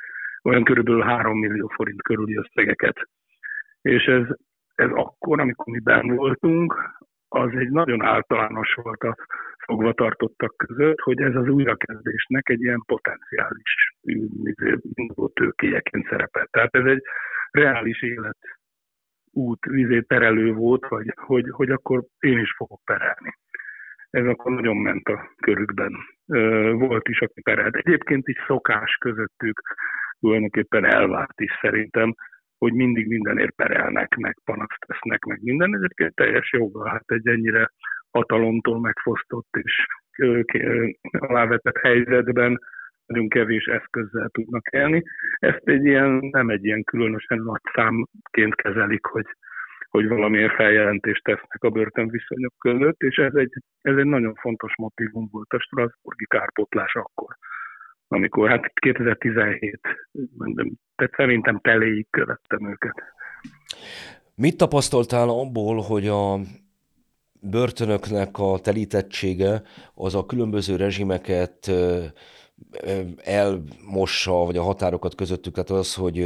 [0.43, 3.09] olyan körülbelül 3 millió forint körüli összegeket.
[3.81, 4.23] És ez,
[4.75, 6.97] ez akkor, amikor mi ben voltunk,
[7.27, 9.15] az egy nagyon általános volt a
[9.65, 13.93] fogvatartottak között, hogy ez az újrakezdésnek egy ilyen potenciális
[14.93, 16.47] induló tőkéjeként szerepel.
[16.51, 17.01] Tehát ez egy
[17.51, 18.37] reális élet
[19.31, 23.33] út, vizé perelő volt, vagy hogy, hogy akkor én is fogok perelni.
[24.09, 25.93] Ez akkor nagyon ment a körükben.
[26.77, 27.75] Volt is, aki perelt.
[27.75, 29.61] Egyébként is szokás közöttük
[30.19, 32.13] tulajdonképpen elvárt is szerintem,
[32.57, 35.75] hogy mindig mindenért perelnek, meg panaszt tesznek, meg minden.
[35.75, 37.71] Egyébként teljes joga, hát egy ennyire
[38.11, 39.85] hatalomtól megfosztott és
[41.11, 42.59] alávetett helyzetben
[43.05, 45.03] nagyon kevés eszközzel tudnak élni.
[45.39, 49.25] Ezt egy ilyen, nem egy ilyen különösen nagy számként kezelik, hogy,
[49.89, 53.51] hogy valamiért feljelentést tesznek a börtönviszonyok között, és ez egy,
[53.81, 57.35] ez egy nagyon fontos motivum volt a Strasburgi kárpotlás akkor,
[58.07, 59.79] amikor hát 2017,
[60.37, 62.93] mondom, tehát szerintem teléig követtem őket.
[64.35, 66.39] Mit tapasztaltál abból, hogy a
[67.41, 69.61] börtönöknek a telítettsége
[69.93, 71.71] az a különböző rezsimeket
[73.23, 76.19] elmossa, vagy a határokat közöttük, tehát az, hogy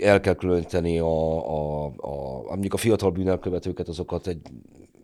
[0.00, 4.40] el kell különíteni a, a, a, mondjuk a fiatal bűnelkövetőket, azokat egy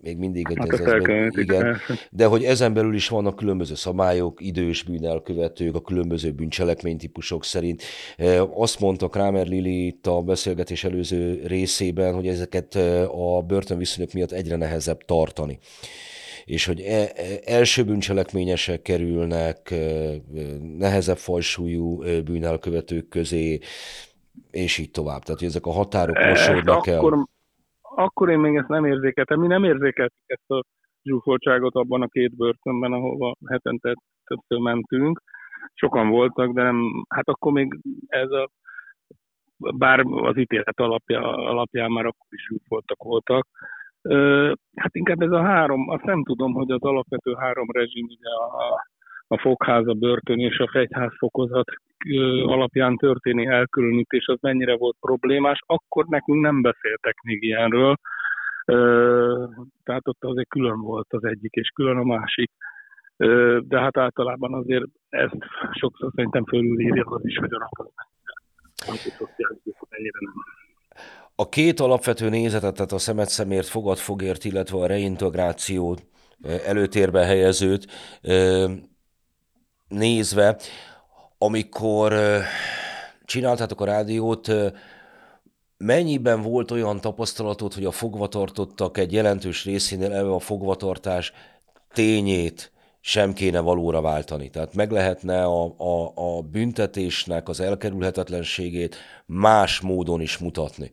[0.02, 1.76] még mindig egy Hát ez, ez még, igen,
[2.10, 7.82] de hogy ezen belül is vannak különböző szabályok, idős bűnelkövetők, a különböző bűncselekménytípusok szerint.
[8.16, 14.12] E, Azt mondta Kramer Lili itt a beszélgetés előző részében, hogy ezeket e, a börtönviszonyok
[14.12, 15.58] miatt egyre nehezebb tartani
[16.44, 17.12] és hogy e,
[17.44, 19.74] első bűncselekményesek kerülnek
[20.78, 23.58] nehezebb fajsúlyú bűnelkövetők közé,
[24.50, 25.22] és így tovább.
[25.22, 26.98] Tehát, hogy ezek a határok mosódnak el.
[26.98, 27.26] akkor,
[28.00, 29.40] akkor én még ezt nem érzékeltem.
[29.40, 30.62] Mi nem érzékeltük ezt a
[31.02, 33.94] zsúfoltságot abban a két börtönben, ahova hetente
[34.24, 35.22] többször mentünk.
[35.74, 38.48] Sokan voltak, de nem, hát akkor még ez a,
[39.56, 43.46] bár az ítélet alapja, alapján már akkor is zsúfoltak voltak.
[44.02, 48.30] Ö, hát inkább ez a három, azt nem tudom, hogy az alapvető három rezsim, ugye
[48.30, 48.84] a,
[49.26, 51.70] a fogház, a börtön és a fegyház fokozat
[52.46, 57.96] alapján történő elkülönítés, az mennyire volt problémás, akkor nekünk nem beszéltek még ilyenről.
[59.84, 62.50] Tehát ott azért külön volt az egyik, és külön a másik.
[63.60, 65.36] De hát általában azért ezt
[65.72, 67.70] sokszor szerintem fölülírja az is, hogy a
[68.86, 70.32] antiszociális mennyire nem.
[71.34, 75.96] A két alapvető nézetet, tehát a szemet szemért, fogad fogért, illetve a reintegráció
[76.66, 77.86] előtérbe helyezőt
[79.88, 80.56] nézve,
[81.42, 82.12] amikor
[83.24, 84.48] csináltátok a rádiót,
[85.76, 91.32] mennyiben volt olyan tapasztalatod, hogy a fogvatartottak egy jelentős részénél elve a fogvatartás
[91.92, 94.50] tényét sem kéne valóra váltani.
[94.50, 98.96] Tehát meg lehetne a, a, a büntetésnek az elkerülhetetlenségét
[99.26, 100.90] más módon is mutatni.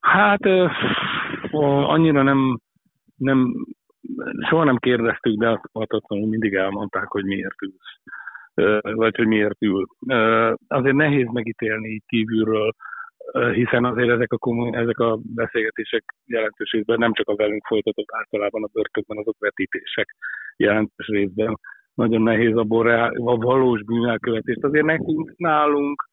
[0.00, 0.40] Hát
[1.86, 2.60] annyira nem,
[3.16, 3.54] nem,
[4.48, 8.00] soha nem kérdeztük, de azt mindig elmondták, hogy miért ülsz,
[8.80, 9.86] vagy hogy miért ül.
[10.66, 12.72] Azért nehéz megítélni így kívülről,
[13.52, 18.14] hiszen azért ezek a, kommun, ezek a beszélgetések jelentős részben nem csak a velünk folytatott
[18.14, 20.16] általában a börtönben, azok vetítések
[20.56, 21.58] jelentős részben.
[21.94, 24.64] Nagyon nehéz abból reál, a valós bűnelkövetést.
[24.64, 26.08] Azért nekünk, nálunk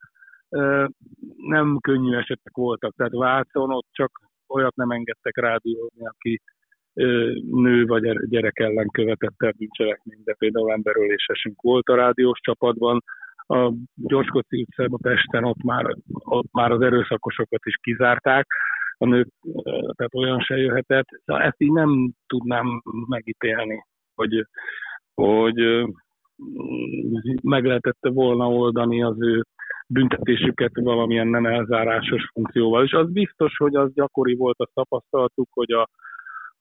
[1.48, 2.94] nem könnyű esetek voltak.
[2.96, 4.12] Tehát Vácon ott csak
[4.48, 6.42] olyat nem engedtek rádiózni, aki
[7.52, 13.04] nő vagy gyerek ellen követett el bűncselekményt, de például emberölésesünk volt a rádiós csapatban.
[13.48, 18.48] A Gyorskoci utcában Pesten ott már, ott már az erőszakosokat is kizárták,
[18.98, 19.28] a nők,
[19.96, 21.08] tehát olyan se jöhetett.
[21.26, 23.86] De ezt így nem tudnám megítélni,
[24.16, 24.48] hogy,
[25.14, 25.86] hogy
[27.42, 29.44] meg lehetett volna oldani az ő
[29.88, 32.84] büntetésüket valamilyen nem elzárásos funkcióval.
[32.84, 35.88] És az biztos, hogy az gyakori volt, a tapasztalatuk, hogy a,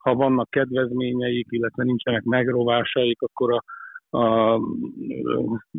[0.05, 3.63] ha vannak kedvezményeik, illetve nincsenek megrovásaik, akkor a,
[4.19, 4.61] a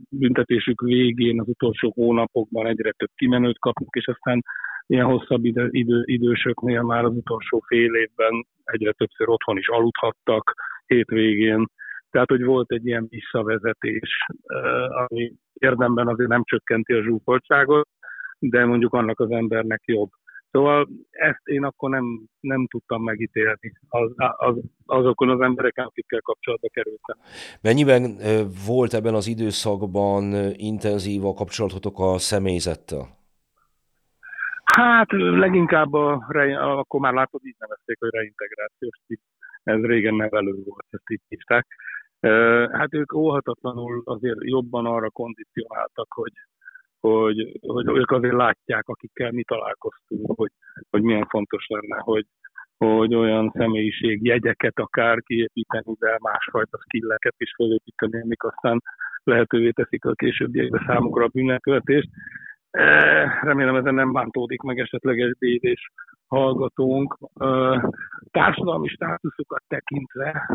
[0.09, 4.41] büntetésük végén, az utolsó hónapokban egyre több kimenőt kapnak, és aztán
[4.87, 10.53] ilyen hosszabb idő, idő, idősöknél már az utolsó fél évben egyre többször otthon is aludhattak
[10.85, 11.65] hétvégén,
[12.11, 14.25] tehát, hogy volt egy ilyen visszavezetés,
[14.89, 17.87] ami érdemben azért nem csökkenti a zsúfoltságot,
[18.39, 20.09] de mondjuk annak az embernek jobb.
[20.55, 22.05] Szóval ezt én akkor nem,
[22.39, 24.55] nem tudtam megítélni az, az,
[24.85, 27.17] azokon az embereken, akikkel kapcsolatba kerültem.
[27.61, 28.01] Mennyiben
[28.67, 30.23] volt ebben az időszakban
[30.53, 33.07] intenzív a kapcsolatotok a személyzettel?
[34.63, 36.25] Hát leginkább a,
[36.77, 39.29] akkor már látod, így nevezték, hogy reintegrációs tiszt.
[39.63, 41.67] Ez régen nevelő volt, ezt így hívták.
[42.71, 46.31] Hát ők óhatatlanul azért jobban arra kondicionáltak, hogy,
[47.09, 50.51] hogy, hogy ők azért látják, akikkel mi találkoztunk, hogy,
[50.89, 52.25] hogy milyen fontos lenne, hogy,
[52.77, 58.81] hogy olyan személyiség jegyeket akár kiépíteni, de másfajta skilleket is felépíteni, amik aztán
[59.23, 62.09] lehetővé teszik a későbbiekben számukra a bűnelkövetést.
[63.41, 65.91] Remélem ezen nem bántódik meg esetleg egy BD-s
[66.27, 67.17] hallgatónk.
[68.31, 70.47] Társadalmi státuszokat tekintve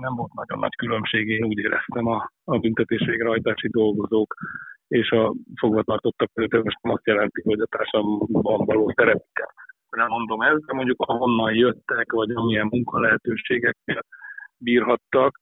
[0.00, 4.34] nem volt nagyon nagy különbség, én úgy éreztem a, a büntetés végrehajtási dolgozók
[4.90, 6.64] és a fogvatartottak között.
[6.64, 9.52] Most nem azt jelenti, hogy a társadalomban való szerepkel
[9.90, 14.04] nem mondom ezt, de mondjuk ahonnan jöttek, vagy amilyen munkalehetőségekkel
[14.56, 15.40] bírhattak,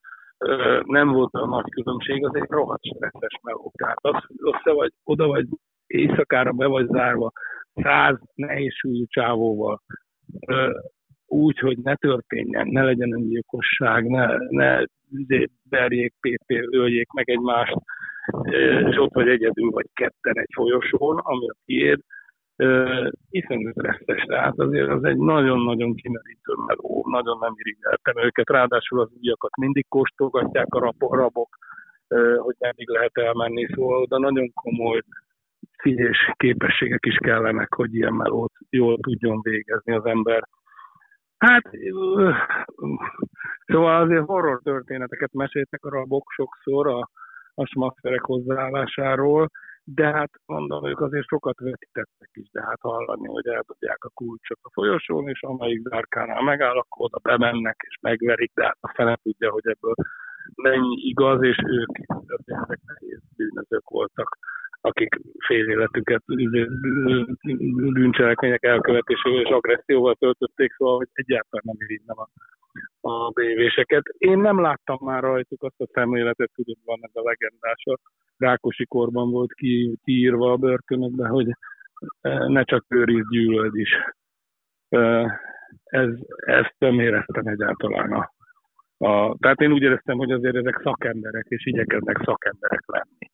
[0.84, 3.72] nem volt a nagy különbség, az egy rohadt stresszes meló.
[3.76, 5.46] Tehát az, össze vagy, oda vagy
[5.86, 7.32] éjszakára be vagy zárva,
[7.74, 8.72] száz nehéz
[9.06, 9.82] csávóval,
[11.26, 14.82] úgy, hogy ne történjen, ne legyen öngyilkosság, ne, ne
[15.62, 17.76] berjék, pépé, öljék meg egymást,
[18.90, 22.00] és ott vagy egyedül, vagy ketten egy folyosón, ami a tiéd,
[23.30, 29.08] iszonyú stresszes, tehát azért az egy nagyon-nagyon kimerítő meló, nagyon nem irigyeltem őket, ráadásul az
[29.20, 31.48] újakat mindig kóstolgatják a rabok,
[32.36, 35.00] hogy meddig lehet elmenni, szóval oda nagyon komoly
[35.78, 40.42] figyelés képességek is kellenek, hogy ilyen melót jól tudjon végezni az ember.
[41.38, 41.70] Hát,
[43.66, 47.08] szóval azért horror történeteket meséltek a rabok sokszor a,
[47.58, 49.50] a smakszerek hozzáállásáról,
[49.84, 54.58] de hát mondom, ők azért sokat vetítettek is, de hát hallani, hogy eldobják a kulcsot
[54.62, 59.18] a folyosón, és amelyik zárkánál megáll, akkor oda bemennek és megverik, de hát a fele
[59.22, 59.94] tudja, hogy ebből
[60.54, 61.90] mennyi igaz, és ők
[62.44, 64.38] ezek nehéz bűnözők voltak,
[64.80, 66.22] akik fél életüket
[67.92, 72.28] bűncselekmények elkövetésével és agresszióval töltötték, szóval hogy egyáltalán nem irigylem a,
[73.08, 74.02] a bévéseket.
[74.18, 77.98] Én nem láttam már rajtuk azt a szemléletet, hogy van ez a legendás, a
[78.38, 81.46] Rákosi korban volt ki, kiírva a börtönökbe, hogy
[82.46, 83.90] ne csak őriz gyűlöld is.
[85.84, 88.32] Ez, ezt nem éreztem egyáltalán a,
[88.98, 93.30] a, tehát én úgy éreztem, hogy azért ezek szakemberek, és igyekeznek szakemberek lenni.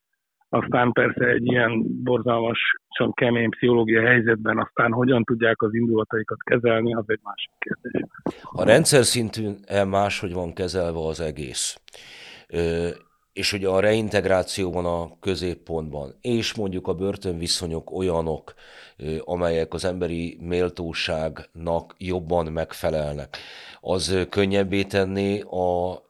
[0.59, 7.03] Aztán persze egy ilyen borzalmasan kemény pszichológiai helyzetben aztán hogyan tudják az indulataikat kezelni, az
[7.07, 8.01] egy másik kérdés.
[8.41, 9.55] A rendszer szintűn
[9.87, 11.79] máshogy van kezelve az egész
[13.35, 18.53] és hogy a reintegráció van a középpontban, és mondjuk a börtönviszonyok olyanok,
[19.19, 23.37] amelyek az emberi méltóságnak jobban megfelelnek,
[23.81, 26.01] az könnyebbé tenni a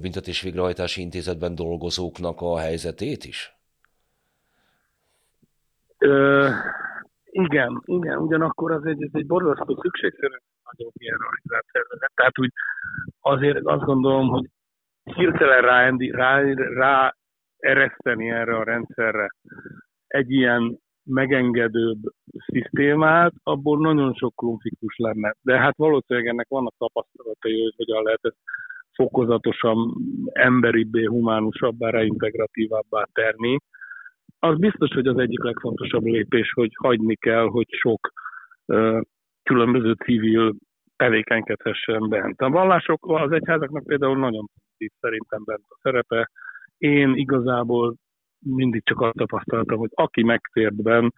[0.00, 3.53] büntetés végrehajtási intézetben dolgozóknak a helyzetét is?
[6.04, 6.48] Ö,
[7.24, 10.34] igen, igen, ugyanakkor az egy, ez egy borzasztó szükségszerű
[10.70, 12.12] nagyon hierarchizált szervezet.
[12.14, 12.52] Tehát úgy
[13.20, 14.48] azért azt gondolom, hogy
[15.02, 17.14] hirtelen rá, rá, rá
[17.58, 19.30] ereszteni erre a rendszerre
[20.06, 22.00] egy ilyen megengedőbb
[22.46, 25.34] szisztémát, abból nagyon sok konfliktus lenne.
[25.42, 28.38] De hát valószínűleg ennek vannak tapasztalatai, hogy hogyan lehet ezt
[28.92, 29.94] fokozatosan
[30.32, 33.58] emberibbé, humánusabbá, reintegratívabbá tenni.
[34.44, 38.12] Az biztos, hogy az egyik legfontosabb lépés, hogy hagyni kell, hogy sok
[38.66, 39.00] uh,
[39.42, 40.54] különböző civil
[40.96, 42.40] tevékenykedhessen bent.
[42.40, 46.30] A vallások, az egyházaknak például nagyon pozitív szerintem bent a szerepe.
[46.78, 47.94] Én igazából
[48.38, 51.08] mindig csak azt tapasztaltam, hogy aki megtért benn,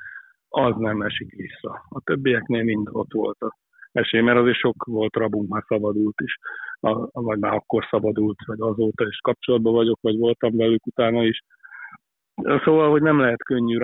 [0.48, 1.84] az nem esik vissza.
[1.88, 3.56] A többieknél mind ott volt a
[3.92, 6.38] esély, mert azért sok volt rabunk, már szabadult is,
[6.80, 11.42] a, vagy már akkor szabadult, vagy azóta is kapcsolatban vagyok, vagy voltam velük utána is.
[12.64, 13.78] Szóval, hogy nem lehet könnyű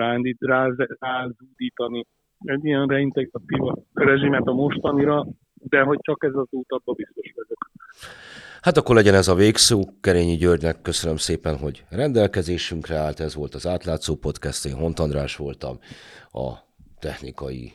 [0.99, 2.05] rázúdítani
[2.39, 3.59] egy ilyen reintegratív
[3.93, 7.71] rezsimet a mostanira, de hogy csak ez az út, abban biztos vagyok.
[8.61, 9.81] Hát akkor legyen ez a végszó.
[10.01, 13.19] Kerényi Györgynek köszönöm szépen, hogy rendelkezésünkre állt.
[13.19, 14.65] Ez volt az átlátszó podcast.
[14.65, 15.79] Én Hont András voltam.
[16.31, 16.51] A
[16.99, 17.71] technikai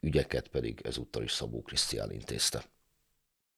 [0.00, 2.62] ügyeket pedig ezúttal is Szabó Krisztián intézte.